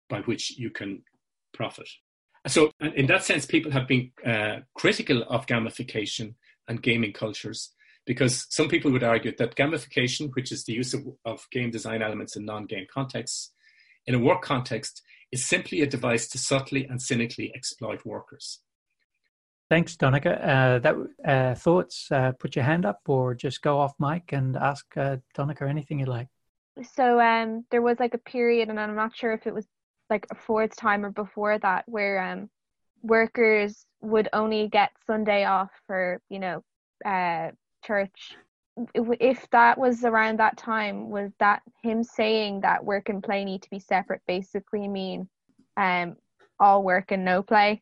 by 0.09 0.21
which 0.21 0.57
you 0.57 0.69
can 0.69 1.03
profit. 1.53 1.89
So, 2.47 2.71
in 2.95 3.05
that 3.07 3.23
sense, 3.23 3.45
people 3.45 3.71
have 3.71 3.87
been 3.87 4.11
uh, 4.25 4.59
critical 4.73 5.23
of 5.23 5.45
gamification 5.45 6.35
and 6.67 6.81
gaming 6.81 7.13
cultures 7.13 7.71
because 8.05 8.47
some 8.49 8.67
people 8.67 8.91
would 8.91 9.03
argue 9.03 9.35
that 9.37 9.55
gamification, 9.55 10.31
which 10.33 10.51
is 10.51 10.63
the 10.63 10.73
use 10.73 10.93
of, 10.93 11.05
of 11.23 11.45
game 11.51 11.69
design 11.69 12.01
elements 12.01 12.35
in 12.35 12.45
non 12.45 12.65
game 12.65 12.87
contexts, 12.91 13.51
in 14.07 14.15
a 14.15 14.19
work 14.19 14.41
context, 14.41 15.01
is 15.31 15.45
simply 15.47 15.81
a 15.81 15.87
device 15.87 16.27
to 16.29 16.37
subtly 16.37 16.85
and 16.85 17.01
cynically 17.01 17.51
exploit 17.55 18.05
workers. 18.05 18.59
Thanks, 19.69 19.95
Donncha. 19.95 20.33
Uh, 20.45 20.79
that 20.79 20.95
uh, 21.25 21.55
thoughts? 21.55 22.11
Uh, 22.11 22.33
put 22.33 22.57
your 22.57 22.65
hand 22.65 22.85
up, 22.85 22.99
or 23.07 23.33
just 23.33 23.61
go 23.61 23.79
off 23.79 23.93
mic 23.99 24.33
and 24.33 24.57
ask 24.57 24.85
uh, 24.97 25.17
Donncha 25.37 25.69
anything 25.69 25.99
you'd 25.99 26.09
like. 26.09 26.27
So 26.93 27.21
um, 27.21 27.65
there 27.71 27.81
was 27.81 27.97
like 27.97 28.13
a 28.13 28.17
period, 28.17 28.67
and 28.67 28.79
I'm 28.79 28.95
not 28.95 29.15
sure 29.15 29.31
if 29.31 29.47
it 29.47 29.53
was 29.53 29.65
like 30.09 30.27
a 30.29 30.35
fourth 30.35 30.75
time 30.75 31.05
or 31.05 31.11
before 31.11 31.57
that, 31.59 31.85
where 31.87 32.21
um, 32.21 32.49
workers 33.01 33.85
would 34.01 34.27
only 34.33 34.67
get 34.67 34.91
Sunday 35.07 35.45
off 35.45 35.69
for 35.87 36.21
you 36.29 36.39
know 36.39 36.63
uh, 37.05 37.51
church 37.85 38.35
if 38.93 39.47
that 39.51 39.77
was 39.77 40.03
around 40.03 40.39
that 40.39 40.57
time 40.57 41.09
was 41.09 41.31
that 41.39 41.61
him 41.81 42.03
saying 42.03 42.61
that 42.61 42.83
work 42.83 43.09
and 43.09 43.23
play 43.23 43.43
need 43.43 43.61
to 43.61 43.69
be 43.69 43.79
separate 43.79 44.21
basically 44.27 44.87
mean 44.87 45.27
um 45.77 46.15
all 46.59 46.83
work 46.83 47.11
and 47.11 47.25
no 47.25 47.41
play 47.41 47.81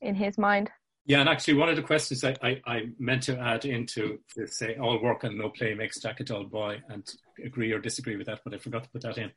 in 0.00 0.14
his 0.14 0.36
mind? 0.36 0.70
Yeah 1.04 1.20
and 1.20 1.28
actually 1.28 1.54
one 1.54 1.68
of 1.68 1.76
the 1.76 1.82
questions 1.82 2.24
i 2.24 2.34
i, 2.42 2.60
I 2.66 2.82
meant 2.98 3.22
to 3.24 3.38
add 3.38 3.64
into 3.64 4.18
this 4.34 4.58
say 4.58 4.76
all 4.76 5.00
work 5.02 5.24
and 5.24 5.38
no 5.38 5.50
play 5.50 5.74
makes 5.74 6.00
jack 6.00 6.20
a 6.20 6.24
dull 6.24 6.44
boy 6.44 6.82
and 6.88 7.08
agree 7.44 7.72
or 7.72 7.78
disagree 7.78 8.16
with 8.16 8.26
that 8.26 8.40
but 8.44 8.54
i 8.54 8.58
forgot 8.58 8.84
to 8.84 8.90
put 8.90 9.02
that 9.02 9.18
in. 9.18 9.30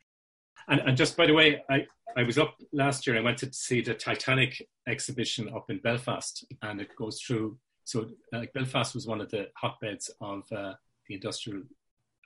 And, 0.68 0.80
and 0.80 0.96
just 0.96 1.16
by 1.16 1.26
the 1.26 1.34
way 1.34 1.62
i 1.70 1.86
i 2.16 2.22
was 2.22 2.38
up 2.38 2.56
last 2.72 3.06
year 3.06 3.16
i 3.16 3.20
went 3.20 3.38
to 3.38 3.52
see 3.52 3.80
the 3.80 3.94
titanic 3.94 4.66
exhibition 4.88 5.48
up 5.54 5.70
in 5.70 5.78
belfast 5.78 6.44
and 6.62 6.80
it 6.80 6.96
goes 6.96 7.20
through 7.20 7.58
so 7.90 8.06
like 8.32 8.52
Belfast 8.52 8.94
was 8.94 9.06
one 9.06 9.20
of 9.20 9.30
the 9.30 9.48
hotbeds 9.56 10.10
of 10.20 10.44
uh, 10.52 10.74
the 11.10 11.16
industrial 11.16 11.62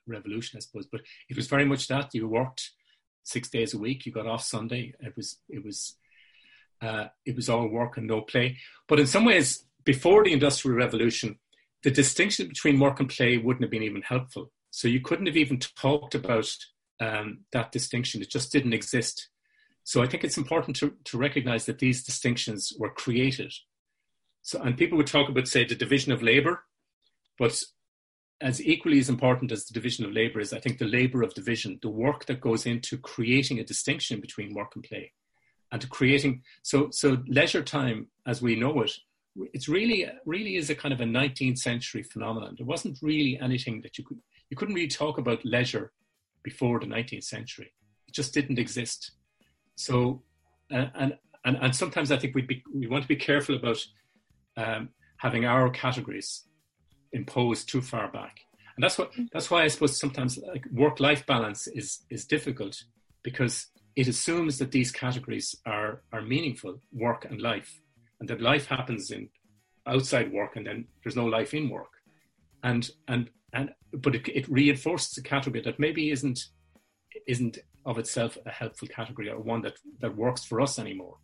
revolution, 0.06 0.56
I 0.56 0.60
suppose. 0.60 0.86
But 0.86 1.02
it 1.28 1.36
was 1.36 1.48
very 1.48 1.64
much 1.64 1.88
that 1.88 2.14
you 2.14 2.28
worked 2.28 2.70
six 3.22 3.48
days 3.48 3.74
a 3.74 3.78
week. 3.78 4.04
You 4.04 4.12
got 4.12 4.26
off 4.26 4.44
Sunday. 4.44 4.94
It 5.00 5.16
was 5.16 5.38
it 5.48 5.64
was 5.64 5.96
uh, 6.82 7.06
it 7.24 7.34
was 7.34 7.48
all 7.48 7.66
work 7.66 7.96
and 7.96 8.06
no 8.06 8.20
play. 8.20 8.58
But 8.86 9.00
in 9.00 9.06
some 9.06 9.24
ways, 9.24 9.64
before 9.84 10.24
the 10.24 10.32
industrial 10.32 10.76
revolution, 10.76 11.38
the 11.82 11.90
distinction 11.90 12.48
between 12.48 12.80
work 12.80 13.00
and 13.00 13.08
play 13.08 13.36
wouldn't 13.38 13.64
have 13.64 13.70
been 13.70 13.82
even 13.82 14.02
helpful. 14.02 14.52
So 14.70 14.88
you 14.88 15.00
couldn't 15.00 15.26
have 15.26 15.36
even 15.36 15.58
talked 15.58 16.14
about 16.14 16.50
um, 17.00 17.44
that 17.52 17.72
distinction. 17.72 18.22
It 18.22 18.30
just 18.30 18.52
didn't 18.52 18.74
exist. 18.74 19.28
So 19.84 20.02
I 20.02 20.06
think 20.06 20.24
it's 20.24 20.38
important 20.38 20.76
to, 20.76 20.94
to 21.04 21.18
recognize 21.18 21.66
that 21.66 21.78
these 21.78 22.02
distinctions 22.02 22.72
were 22.78 22.90
created 22.90 23.52
so, 24.44 24.60
and 24.60 24.76
people 24.76 24.98
would 24.98 25.06
talk 25.06 25.30
about, 25.30 25.48
say, 25.48 25.64
the 25.64 25.74
division 25.74 26.12
of 26.12 26.22
labor, 26.22 26.64
but 27.38 27.58
as 28.40 28.60
equally 28.64 28.98
as 28.98 29.08
important 29.08 29.52
as 29.52 29.64
the 29.64 29.74
division 29.74 30.04
of 30.04 30.12
labor 30.12 30.40
is, 30.40 30.52
I 30.52 30.60
think, 30.60 30.78
the 30.78 30.84
labor 30.86 31.22
of 31.22 31.34
division, 31.34 31.78
the 31.82 31.88
work 31.88 32.26
that 32.26 32.40
goes 32.40 32.66
into 32.66 32.98
creating 32.98 33.60
a 33.60 33.64
distinction 33.64 34.20
between 34.20 34.54
work 34.54 34.72
and 34.74 34.84
play. 34.84 35.12
and 35.74 35.80
to 35.80 35.88
creating 35.88 36.42
so 36.62 36.88
so 36.90 37.18
leisure 37.26 37.62
time 37.62 38.06
as 38.26 38.40
we 38.40 38.54
know 38.54 38.80
it 38.82 38.92
it's 39.52 39.68
really 39.68 40.06
really 40.24 40.54
is 40.56 40.70
a 40.70 40.74
kind 40.74 40.94
of 40.94 41.00
a 41.00 41.04
19th 41.04 41.58
century 41.58 42.02
phenomenon 42.02 42.54
there 42.56 42.66
wasn't 42.66 42.96
really 43.02 43.38
anything 43.40 43.80
that 43.82 43.98
you 43.98 44.04
could 44.04 44.20
you 44.50 44.56
couldn't 44.56 44.76
really 44.76 44.86
talk 45.02 45.18
about 45.18 45.44
leisure 45.44 45.92
before 46.44 46.78
the 46.78 46.86
19th 46.86 47.24
century 47.24 47.72
it 48.06 48.14
just 48.14 48.32
didn't 48.32 48.58
exist 48.58 49.12
so 49.74 50.22
uh, 50.72 50.86
and 50.94 51.18
and 51.44 51.56
and 51.60 51.74
sometimes 51.74 52.12
i 52.12 52.16
think 52.16 52.34
we 52.36 52.62
we 52.72 52.86
want 52.86 53.02
to 53.02 53.08
be 53.08 53.16
careful 53.16 53.56
about 53.56 53.84
um, 54.56 54.88
having 55.16 55.44
our 55.44 55.68
categories 55.70 56.44
imposed 57.14 57.68
too 57.68 57.80
far 57.80 58.08
back. 58.10 58.40
And 58.76 58.82
that's 58.82 58.98
what 58.98 59.12
mm-hmm. 59.12 59.24
that's 59.32 59.50
why 59.50 59.62
i 59.62 59.68
suppose 59.68 59.98
sometimes 59.98 60.36
like 60.38 60.66
work 60.72 60.98
life 61.00 61.24
balance 61.26 61.68
is 61.68 62.04
is 62.10 62.24
difficult 62.26 62.82
because 63.22 63.68
it 63.94 64.08
assumes 64.08 64.58
that 64.58 64.72
these 64.72 64.90
categories 64.90 65.54
are 65.64 66.02
are 66.12 66.22
meaningful 66.22 66.80
work 66.92 67.24
and 67.24 67.40
life 67.40 67.80
and 68.18 68.28
that 68.28 68.40
life 68.40 68.66
happens 68.66 69.10
in 69.10 69.28
outside 69.86 70.32
work 70.32 70.56
and 70.56 70.66
then 70.66 70.86
there's 71.02 71.16
no 71.16 71.26
life 71.26 71.54
in 71.54 71.68
work. 71.68 71.92
And 72.62 72.90
and 73.06 73.30
and 73.52 73.70
but 73.92 74.16
it, 74.16 74.28
it 74.28 74.48
reinforces 74.48 75.16
a 75.18 75.22
category 75.22 75.62
that 75.62 75.78
maybe 75.78 76.10
isn't 76.10 76.40
isn't 77.28 77.58
of 77.86 77.98
itself 77.98 78.36
a 78.44 78.50
helpful 78.50 78.88
category 78.88 79.30
or 79.30 79.38
one 79.38 79.62
that 79.62 79.78
that 80.00 80.16
works 80.16 80.44
for 80.44 80.60
us 80.60 80.78
anymore 80.78 81.18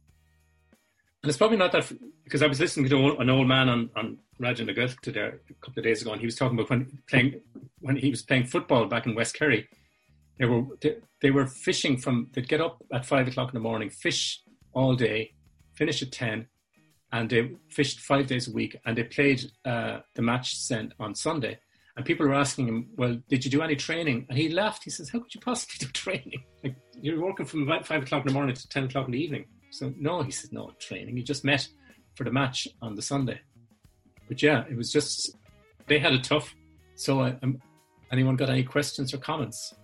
and 1.23 1.29
it's 1.29 1.37
probably 1.37 1.59
not 1.59 1.73
that 1.73 1.91
because 2.25 2.43
I 2.43 2.47
was 2.47 2.61
listening 2.61 2.89
to 2.89 3.17
an 3.19 3.29
old 3.29 3.47
man 3.47 3.69
on 3.69 3.91
on 3.95 4.19
Radio 4.39 4.65
na 4.65 4.73
Gaeltacht 4.73 5.01
today 5.01 5.33
a 5.51 5.55
couple 5.61 5.81
of 5.81 5.85
days 5.85 6.01
ago, 6.01 6.13
and 6.13 6.21
he 6.21 6.27
was 6.27 6.37
talking 6.37 6.59
about 6.59 6.71
when 6.71 6.99
playing 7.09 7.41
when 7.81 7.97
he 7.97 8.11
was 8.11 8.23
playing 8.23 8.47
football 8.47 8.87
back 8.87 9.07
in 9.07 9.15
West 9.15 9.35
Kerry. 9.35 9.69
They 10.39 10.47
were 10.47 10.63
they, 10.81 10.97
they 11.21 11.31
were 11.31 11.47
fishing 11.47 11.99
from 11.99 12.29
they'd 12.33 12.49
get 12.49 12.63
up 12.63 12.83
at 12.93 13.05
five 13.05 13.29
o'clock 13.29 13.51
in 13.51 13.55
the 13.55 13.69
morning, 13.69 13.91
fish 13.91 14.41
all 14.73 14.97
day, 14.97 15.35
finish 15.75 16.03
at 16.03 16.11
ten, 16.11 16.47
and 17.13 17.29
they 17.29 17.51
fished 17.69 18.01
five 18.01 18.27
days 18.27 18.49
a 18.49 18.53
week, 18.53 18.77
and 18.87 18.97
they 18.97 19.05
played 19.05 19.45
uh, 19.67 19.99
the 20.15 20.23
match 20.23 20.57
sent 20.57 20.95
on 20.99 21.15
Sunday. 21.15 21.59
And 21.97 22.07
people 22.07 22.27
were 22.27 22.35
asking 22.35 22.69
him, 22.69 22.89
"Well, 22.97 23.19
did 23.29 23.45
you 23.45 23.51
do 23.51 23.61
any 23.61 23.77
training?" 23.77 24.25
And 24.31 24.39
he 24.39 24.49
laughed. 24.49 24.85
He 24.85 24.91
says, 24.91 25.11
"How 25.11 25.19
could 25.19 25.35
you 25.35 25.41
possibly 25.43 25.77
do 25.87 25.93
training? 25.93 26.45
Like 26.65 26.77
you're 26.95 27.23
working 27.23 27.45
from 27.45 27.65
about 27.65 27.87
five 27.87 28.05
o'clock 28.05 28.23
in 28.23 28.29
the 28.29 28.33
morning 28.33 28.55
to 28.55 28.69
ten 28.69 28.85
o'clock 28.85 29.05
in 29.05 29.13
the 29.13 29.23
evening." 29.23 29.45
So 29.71 29.93
no, 29.97 30.23
he 30.23 30.31
said, 30.31 30.53
no 30.53 30.73
training. 30.79 31.17
You 31.17 31.23
just 31.23 31.45
met 31.45 31.67
for 32.15 32.25
the 32.25 32.31
match 32.31 32.69
on 32.83 32.95
the 32.95 33.03
Sunday. 33.03 33.41
But 34.29 34.43
yeah, 34.43 34.65
it 34.71 34.77
was 34.77 34.93
just 34.93 35.37
they 35.87 35.99
had 35.99 36.13
it 36.13 36.25
tough. 36.25 36.55
So 36.95 37.21
uh, 37.21 37.35
um, 37.43 37.61
anyone 38.13 38.37
got 38.37 38.51
any 38.51 38.65
questions 38.65 39.15
or 39.15 39.19
comments? 39.19 39.75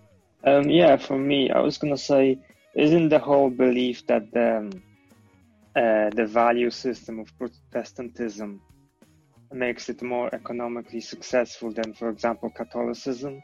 Um, 0.43 0.69
yeah, 0.69 0.97
for 0.97 1.17
me, 1.17 1.49
I 1.49 1.59
was 1.59 1.77
gonna 1.77 1.97
say, 1.97 2.39
isn't 2.75 3.09
the 3.09 3.19
whole 3.19 3.49
belief 3.49 4.05
that 4.07 4.31
the 4.31 4.57
um, 4.57 4.69
uh, 5.75 6.09
the 6.15 6.25
value 6.25 6.69
system 6.69 7.19
of 7.19 7.27
Protestantism 7.37 8.61
makes 9.53 9.89
it 9.89 10.01
more 10.01 10.33
economically 10.33 11.01
successful 11.01 11.71
than, 11.71 11.93
for 11.93 12.09
example, 12.09 12.49
Catholicism, 12.49 13.41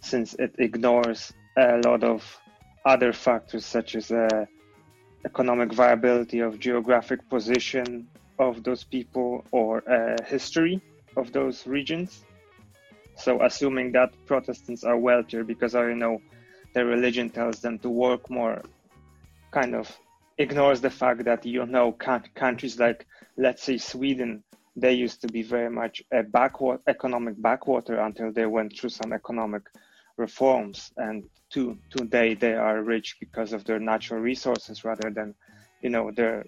since 0.00 0.34
it 0.34 0.54
ignores 0.58 1.32
a 1.56 1.80
lot 1.84 2.02
of 2.02 2.38
other 2.84 3.12
factors 3.12 3.64
such 3.64 3.94
as 3.94 4.10
uh, 4.10 4.44
economic 5.26 5.72
viability 5.72 6.38
of 6.38 6.60
geographic 6.60 7.20
position 7.28 8.06
of 8.38 8.62
those 8.62 8.84
people 8.84 9.44
or 9.50 9.72
uh, 9.90 10.16
history 10.24 10.80
of 11.16 11.32
those 11.32 11.66
regions. 11.66 12.24
So, 13.16 13.42
assuming 13.42 13.92
that 13.92 14.10
Protestants 14.26 14.84
are 14.84 14.96
wealthier 14.96 15.42
because 15.42 15.74
I 15.74 15.92
know 15.94 16.20
their 16.74 16.86
religion 16.86 17.28
tells 17.30 17.60
them 17.60 17.78
to 17.80 17.88
work 17.88 18.30
more, 18.30 18.62
kind 19.50 19.74
of 19.74 19.86
ignores 20.38 20.80
the 20.80 20.90
fact 20.90 21.24
that 21.24 21.44
you 21.44 21.64
know 21.66 21.92
countries 22.44 22.78
like, 22.78 23.06
let's 23.36 23.62
say, 23.62 23.78
Sweden, 23.78 24.44
they 24.76 24.92
used 24.92 25.22
to 25.22 25.28
be 25.28 25.42
very 25.42 25.70
much 25.70 26.02
a 26.12 26.22
backwater, 26.22 26.82
economic 26.86 27.34
backwater 27.40 27.96
until 28.08 28.30
they 28.30 28.46
went 28.46 28.78
through 28.78 28.90
some 28.90 29.12
economic 29.12 29.62
reforms 30.16 30.92
and 30.96 31.24
to 31.50 31.78
today 31.90 32.34
they 32.34 32.54
are 32.54 32.82
rich 32.82 33.16
because 33.20 33.52
of 33.52 33.64
their 33.64 33.78
natural 33.78 34.20
resources 34.20 34.84
rather 34.84 35.10
than 35.10 35.34
you 35.82 35.90
know 35.90 36.10
their 36.10 36.44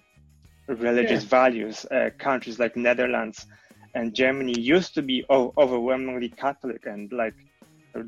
religious 0.67 1.23
yeah. 1.23 1.29
values. 1.29 1.85
Uh, 1.85 2.09
countries 2.17 2.59
like 2.59 2.75
netherlands 2.75 3.45
and 3.95 4.13
germany 4.13 4.59
used 4.59 4.93
to 4.93 5.01
be 5.01 5.25
oh, 5.29 5.53
overwhelmingly 5.57 6.29
catholic 6.29 6.85
and 6.85 7.11
like 7.11 7.33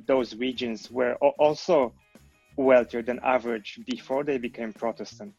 those 0.06 0.36
regions 0.36 0.92
were 0.92 1.16
also 1.16 1.94
wealthier 2.56 3.02
than 3.02 3.20
average 3.24 3.80
before 3.88 4.24
they 4.24 4.38
became 4.38 4.72
protestant. 4.74 5.34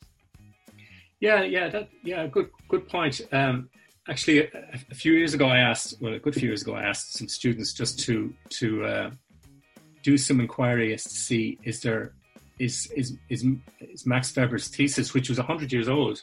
Yeah 1.20 1.42
yeah 1.42 1.68
that 1.68 1.88
yeah 2.02 2.26
good 2.26 2.50
good 2.68 2.88
point. 2.88 3.20
Um, 3.30 3.68
actually 4.08 4.40
a, 4.40 4.48
a, 4.90 4.94
few 4.94 5.12
years 5.12 5.32
ago 5.32 5.46
i 5.46 5.58
asked 5.58 5.94
well 6.00 6.14
a 6.14 6.18
good 6.18 6.34
few 6.34 6.48
years 6.48 6.62
ago 6.62 6.74
i 6.74 6.82
asked 6.82 7.12
some 7.12 7.28
students 7.28 7.72
just 7.72 8.00
to 8.00 8.34
to 8.48 8.84
uh, 8.84 9.10
do 10.02 10.16
some 10.16 10.40
inquiry 10.40 10.92
as 10.92 11.04
to 11.04 11.10
see 11.10 11.58
is 11.62 11.80
there 11.80 12.12
is 12.58 12.90
is 12.96 13.16
is, 13.28 13.46
is 13.80 14.06
Max 14.06 14.34
Weber's 14.36 14.68
thesis, 14.68 15.14
which 15.14 15.28
was 15.28 15.38
hundred 15.38 15.72
years 15.72 15.88
old, 15.88 16.22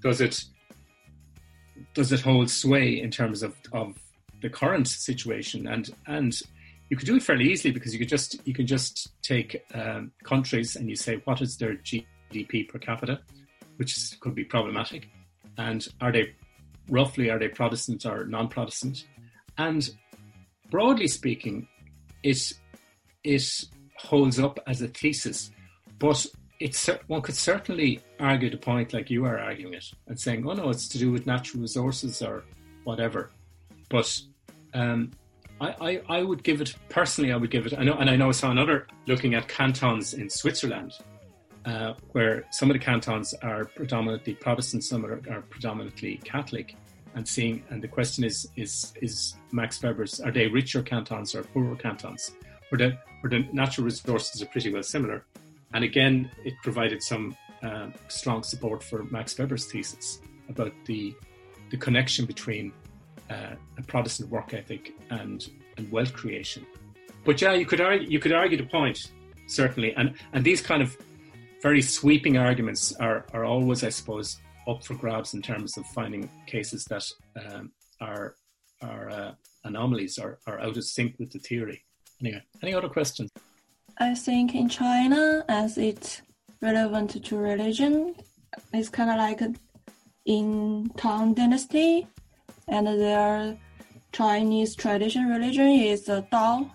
does 0.00 0.20
it 0.20 0.44
does 1.94 2.12
it 2.12 2.20
hold 2.20 2.50
sway 2.50 3.00
in 3.00 3.10
terms 3.10 3.42
of, 3.42 3.56
of 3.72 3.96
the 4.42 4.50
current 4.50 4.88
situation? 4.88 5.66
And 5.66 5.90
and 6.06 6.38
you 6.90 6.96
could 6.96 7.06
do 7.06 7.16
it 7.16 7.22
fairly 7.22 7.50
easily 7.50 7.72
because 7.72 7.92
you 7.92 7.98
could 7.98 8.08
just 8.08 8.40
you 8.46 8.54
can 8.54 8.66
just 8.66 9.12
take 9.22 9.64
um, 9.74 10.12
countries 10.22 10.76
and 10.76 10.88
you 10.88 10.96
say 10.96 11.20
what 11.24 11.40
is 11.40 11.56
their 11.56 11.74
GDP 11.76 12.68
per 12.68 12.78
capita, 12.78 13.20
which 13.76 13.96
is, 13.96 14.16
could 14.20 14.34
be 14.34 14.44
problematic, 14.44 15.08
and 15.58 15.88
are 16.00 16.12
they 16.12 16.34
roughly 16.88 17.30
are 17.30 17.38
they 17.38 17.48
Protestant 17.48 18.04
or 18.04 18.26
non-Protestant, 18.26 19.06
and 19.56 19.90
broadly 20.70 21.08
speaking, 21.08 21.66
it 22.22 22.52
it 23.24 23.64
holds 23.96 24.38
up 24.38 24.60
as 24.66 24.82
a 24.82 24.88
thesis, 24.88 25.50
but 25.98 26.26
it's 26.60 26.88
one 27.08 27.22
could 27.22 27.34
certainly 27.34 28.00
argue 28.20 28.50
the 28.50 28.56
point 28.56 28.92
like 28.92 29.10
you 29.10 29.24
are 29.24 29.38
arguing 29.38 29.74
it 29.74 29.90
and 30.06 30.18
saying, 30.18 30.46
"Oh 30.48 30.52
no, 30.52 30.70
it's 30.70 30.88
to 30.88 30.98
do 30.98 31.10
with 31.10 31.26
natural 31.26 31.62
resources 31.62 32.22
or 32.22 32.44
whatever." 32.84 33.30
But 33.88 34.20
um, 34.72 35.12
I, 35.60 35.74
I, 35.80 36.18
I, 36.18 36.22
would 36.22 36.42
give 36.42 36.60
it 36.60 36.74
personally. 36.88 37.32
I 37.32 37.36
would 37.36 37.50
give 37.50 37.66
it. 37.66 37.74
I 37.78 37.82
know, 37.82 37.94
and 37.94 38.08
I 38.08 38.16
know 38.16 38.28
I 38.28 38.32
saw 38.32 38.50
another 38.50 38.86
looking 39.06 39.34
at 39.34 39.48
cantons 39.48 40.14
in 40.14 40.28
Switzerland, 40.30 40.92
uh, 41.64 41.94
where 42.12 42.44
some 42.50 42.70
of 42.70 42.74
the 42.74 42.84
cantons 42.84 43.34
are 43.42 43.64
predominantly 43.64 44.34
Protestant, 44.34 44.84
some 44.84 45.04
are, 45.04 45.20
are 45.30 45.42
predominantly 45.42 46.16
Catholic, 46.24 46.76
and 47.14 47.26
seeing. 47.26 47.64
And 47.70 47.82
the 47.82 47.88
question 47.88 48.24
is, 48.24 48.48
is 48.56 48.92
is 49.00 49.34
Max 49.52 49.82
Weber's? 49.82 50.20
Are 50.20 50.32
they 50.32 50.46
richer 50.48 50.82
cantons 50.82 51.34
or 51.34 51.42
poorer 51.42 51.76
cantons? 51.76 52.32
Or 52.74 52.76
the 52.76 52.98
where 53.20 53.30
the 53.30 53.46
natural 53.52 53.84
resources 53.84 54.42
are 54.42 54.46
pretty 54.46 54.72
well 54.72 54.82
similar. 54.82 55.24
And 55.74 55.84
again, 55.84 56.28
it 56.44 56.54
provided 56.64 57.02
some 57.02 57.36
uh, 57.62 57.90
strong 58.08 58.42
support 58.42 58.82
for 58.82 59.04
Max 59.04 59.38
Weber's 59.38 59.66
thesis 59.66 60.20
about 60.48 60.72
the 60.84 61.14
the 61.70 61.76
connection 61.76 62.26
between 62.26 62.72
uh, 63.30 63.54
a 63.78 63.82
Protestant 63.82 64.28
work 64.28 64.54
ethic 64.54 64.92
and, 65.10 65.48
and 65.76 65.90
wealth 65.90 66.12
creation. 66.12 66.66
But 67.24 67.40
yeah, 67.40 67.52
you 67.52 67.64
could 67.64 67.80
argue 67.80 68.08
you 68.08 68.18
could 68.18 68.32
argue 68.32 68.58
the 68.58 68.66
point 68.66 69.12
certainly, 69.46 69.94
and 69.94 70.14
and 70.32 70.44
these 70.44 70.60
kind 70.60 70.82
of 70.82 70.96
very 71.62 71.80
sweeping 71.80 72.36
arguments 72.36 72.92
are 72.96 73.24
are 73.32 73.44
always, 73.44 73.84
I 73.84 73.90
suppose, 73.90 74.40
up 74.66 74.84
for 74.84 74.94
grabs 74.94 75.32
in 75.32 75.42
terms 75.42 75.76
of 75.78 75.86
finding 75.86 76.28
cases 76.46 76.84
that 76.86 77.04
um, 77.40 77.70
are 78.00 78.34
are 78.82 79.10
uh, 79.10 79.32
anomalies 79.62 80.18
or 80.18 80.40
are 80.48 80.58
out 80.58 80.76
of 80.76 80.84
sync 80.84 81.14
with 81.20 81.30
the 81.30 81.38
theory. 81.38 81.84
Anyway, 82.24 82.42
any 82.62 82.72
other 82.72 82.88
questions? 82.88 83.30
I 83.98 84.14
think 84.14 84.54
in 84.54 84.68
China, 84.68 85.44
as 85.46 85.76
it's 85.76 86.22
relevant 86.62 87.22
to 87.22 87.36
religion, 87.36 88.14
it's 88.72 88.88
kind 88.88 89.10
of 89.10 89.16
like 89.18 89.42
in 90.24 90.90
Tang 90.96 91.34
Dynasty, 91.34 92.06
and 92.66 92.86
their 92.86 93.58
Chinese 94.12 94.74
tradition 94.74 95.28
religion 95.28 95.68
is 95.68 96.06
the 96.06 96.26
Dao, 96.32 96.70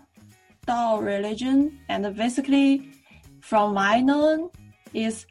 Dao 0.67 1.03
religion, 1.03 1.79
and 1.89 2.15
basically, 2.15 2.91
from 3.41 3.73
my 3.73 4.01
known, 4.01 4.51
is 4.93 5.25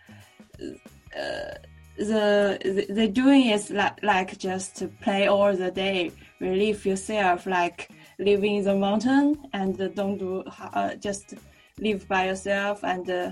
uh, 0.58 1.54
the, 1.96 2.58
the 2.64 2.86
the 2.92 3.06
doing 3.06 3.50
is 3.50 3.70
like 3.70 4.02
like 4.02 4.36
just 4.36 4.74
to 4.78 4.88
play 4.88 5.28
all 5.28 5.54
the 5.54 5.70
day, 5.70 6.10
relieve 6.40 6.84
yourself, 6.84 7.46
like 7.46 7.88
living 8.18 8.56
in 8.56 8.64
the 8.64 8.74
mountain 8.74 9.36
and 9.52 9.94
don't 9.94 10.18
do 10.18 10.42
uh, 10.60 10.94
just 10.96 11.34
live 11.78 12.06
by 12.08 12.26
yourself 12.26 12.82
and 12.84 13.08
uh, 13.10 13.30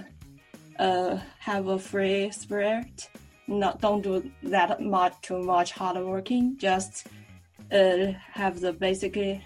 uh, 0.78 1.18
have 1.38 1.66
a 1.68 1.78
free 1.78 2.30
spirit. 2.30 3.08
Not 3.48 3.80
don't 3.80 4.02
do 4.02 4.30
that 4.44 4.80
much 4.80 5.14
too 5.22 5.42
much 5.42 5.72
hard 5.72 6.04
working. 6.04 6.56
Just 6.58 7.06
uh, 7.72 8.12
have 8.32 8.60
the 8.60 8.72
basic 8.72 9.40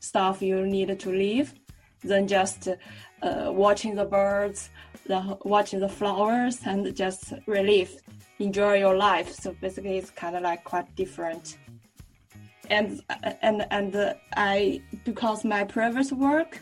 stuff 0.00 0.42
you 0.42 0.66
need 0.66 0.98
to 0.98 1.10
live. 1.10 1.54
Then 2.02 2.26
just 2.26 2.68
uh, 3.22 3.50
watching 3.52 3.94
the 3.94 4.04
birds, 4.04 4.70
the, 5.06 5.38
watching 5.44 5.80
the 5.80 5.88
flowers, 5.88 6.60
and 6.66 6.94
just 6.96 7.32
relieve 7.46 8.02
enjoy 8.42 8.78
your 8.78 8.96
life. 8.96 9.32
So 9.32 9.54
basically, 9.60 9.98
it's 9.98 10.10
kind 10.10 10.36
of 10.36 10.42
like 10.42 10.64
quite 10.64 10.94
different. 10.96 11.58
And 12.72 13.02
and 13.42 13.66
and 13.70 14.14
I 14.34 14.80
because 15.04 15.44
my 15.44 15.62
previous 15.64 16.10
work, 16.10 16.58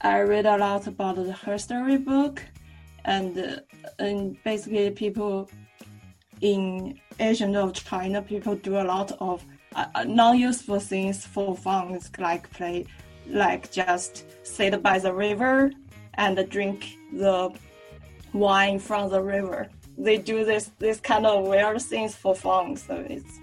I 0.00 0.18
read 0.32 0.44
a 0.44 0.58
lot 0.58 0.88
about 0.88 1.14
the 1.16 1.32
history 1.32 1.98
book, 1.98 2.42
and 3.04 3.62
and 4.00 4.36
basically 4.42 4.90
people 4.90 5.48
in 6.40 6.98
Asian 7.20 7.54
of 7.54 7.74
China, 7.74 8.22
people 8.22 8.56
do 8.56 8.74
a 8.76 8.86
lot 8.94 9.12
of 9.20 9.44
uh, 9.76 10.04
non-useful 10.04 10.80
things 10.80 11.24
for 11.24 11.56
fun, 11.56 12.00
like 12.18 12.50
play, 12.50 12.84
like 13.28 13.70
just 13.70 14.24
sit 14.42 14.82
by 14.82 14.98
the 14.98 15.12
river 15.12 15.70
and 16.14 16.34
drink 16.50 16.78
the 17.12 17.52
wine 18.32 18.80
from 18.80 19.10
the 19.10 19.22
river. 19.22 19.68
They 19.96 20.16
do 20.18 20.44
this 20.44 20.72
this 20.80 20.98
kind 20.98 21.24
of 21.24 21.46
weird 21.46 21.80
things 21.82 22.16
for 22.16 22.34
fun, 22.34 22.76
so 22.76 22.94
it's 23.08 23.38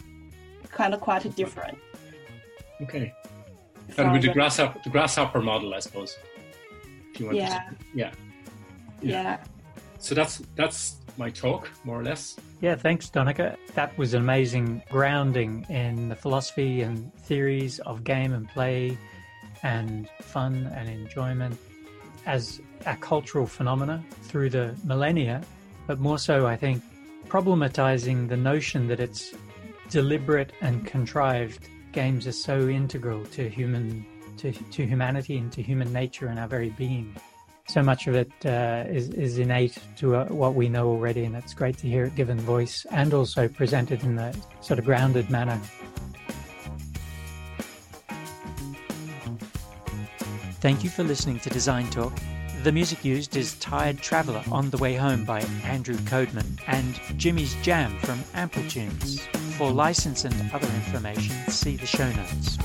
kind 0.70 0.94
of 0.94 1.00
quite 1.00 1.34
different. 1.38 1.78
Okay. 2.82 3.14
And 3.98 4.12
with 4.12 4.22
the 4.22 4.34
grasshopper, 4.34 4.80
the 4.84 4.90
grasshopper 4.90 5.42
model, 5.42 5.74
I 5.74 5.80
suppose. 5.80 6.18
If 7.14 7.20
you 7.20 7.26
want 7.28 7.38
yeah. 7.38 7.48
To, 7.48 7.76
yeah. 7.94 8.12
yeah. 9.02 9.12
Yeah. 9.12 9.44
So 10.00 10.16
that's 10.16 10.42
that's 10.56 10.98
my 11.18 11.30
talk, 11.30 11.70
more 11.84 12.00
or 12.00 12.04
less. 12.04 12.36
Yeah, 12.62 12.76
thanks, 12.76 13.10
Donncha. 13.10 13.58
That 13.76 13.98
was 13.98 14.14
an 14.14 14.22
amazing 14.22 14.84
grounding 14.90 15.66
in 15.70 16.10
the 16.10 16.16
philosophy 16.16 16.82
and 16.82 17.14
theories 17.16 17.80
of 17.80 18.04
game 18.04 18.34
and 18.34 18.48
play 18.50 18.98
and 19.64 20.10
fun 20.22 20.72
and 20.76 20.90
enjoyment 20.90 21.58
as 22.26 22.62
a 22.86 22.96
cultural 22.96 23.46
phenomena 23.46 24.04
through 24.24 24.50
the 24.50 24.76
millennia, 24.84 25.42
but 25.88 26.00
more 26.00 26.18
so, 26.18 26.48
I 26.48 26.56
think, 26.56 26.82
problematizing 27.28 28.30
the 28.30 28.38
notion 28.38 28.88
that 28.88 29.00
it's 29.00 29.34
deliberate 29.90 30.54
and 30.62 30.86
contrived. 30.86 31.68
Games 31.94 32.26
are 32.26 32.32
so 32.32 32.68
integral 32.68 33.24
to 33.28 33.48
human 33.48 34.06
to, 34.38 34.52
to 34.52 34.86
humanity 34.86 35.38
and 35.38 35.52
to 35.52 35.62
human 35.62 35.94
nature 35.94 36.26
and 36.26 36.40
our 36.40 36.48
very 36.48 36.72
being. 36.72 37.16
So 37.68 37.84
much 37.84 38.08
of 38.08 38.16
it 38.16 38.32
uh, 38.46 38.84
is 38.88 39.10
is 39.10 39.38
innate 39.38 39.78
to 39.98 40.16
uh, 40.16 40.26
what 40.26 40.56
we 40.56 40.68
know 40.70 40.90
already, 40.90 41.24
and 41.24 41.36
it's 41.36 41.54
great 41.54 41.78
to 41.78 41.88
hear 41.88 42.06
it 42.06 42.16
given 42.16 42.40
voice 42.40 42.86
and 42.90 43.14
also 43.14 43.48
presented 43.48 44.04
in 44.04 44.18
a 44.18 44.34
sort 44.62 44.80
of 44.80 44.86
grounded 44.86 45.30
manner. 45.30 45.60
Thank 50.60 50.84
you 50.84 50.90
for 50.90 51.04
listening 51.04 51.40
to 51.42 51.50
Design 51.50 51.90
Talk. 51.92 52.14
The 52.64 52.72
music 52.72 53.06
used 53.06 53.36
is 53.36 53.54
Tired 53.60 54.00
Traveller 54.00 54.44
on 54.52 54.70
the 54.72 54.78
Way 54.78 54.96
Home 54.96 55.26
by 55.26 55.42
Andrew 55.64 55.98
Codeman 55.98 56.60
and 56.68 57.00
Jimmy's 57.20 57.54
Jam 57.62 57.98
from 58.00 58.20
Amplitunes. 58.34 59.43
For 59.64 59.72
license 59.72 60.26
and 60.26 60.52
other 60.52 60.68
information, 60.68 61.34
see 61.50 61.78
the 61.78 61.86
show 61.86 62.12
notes. 62.12 62.58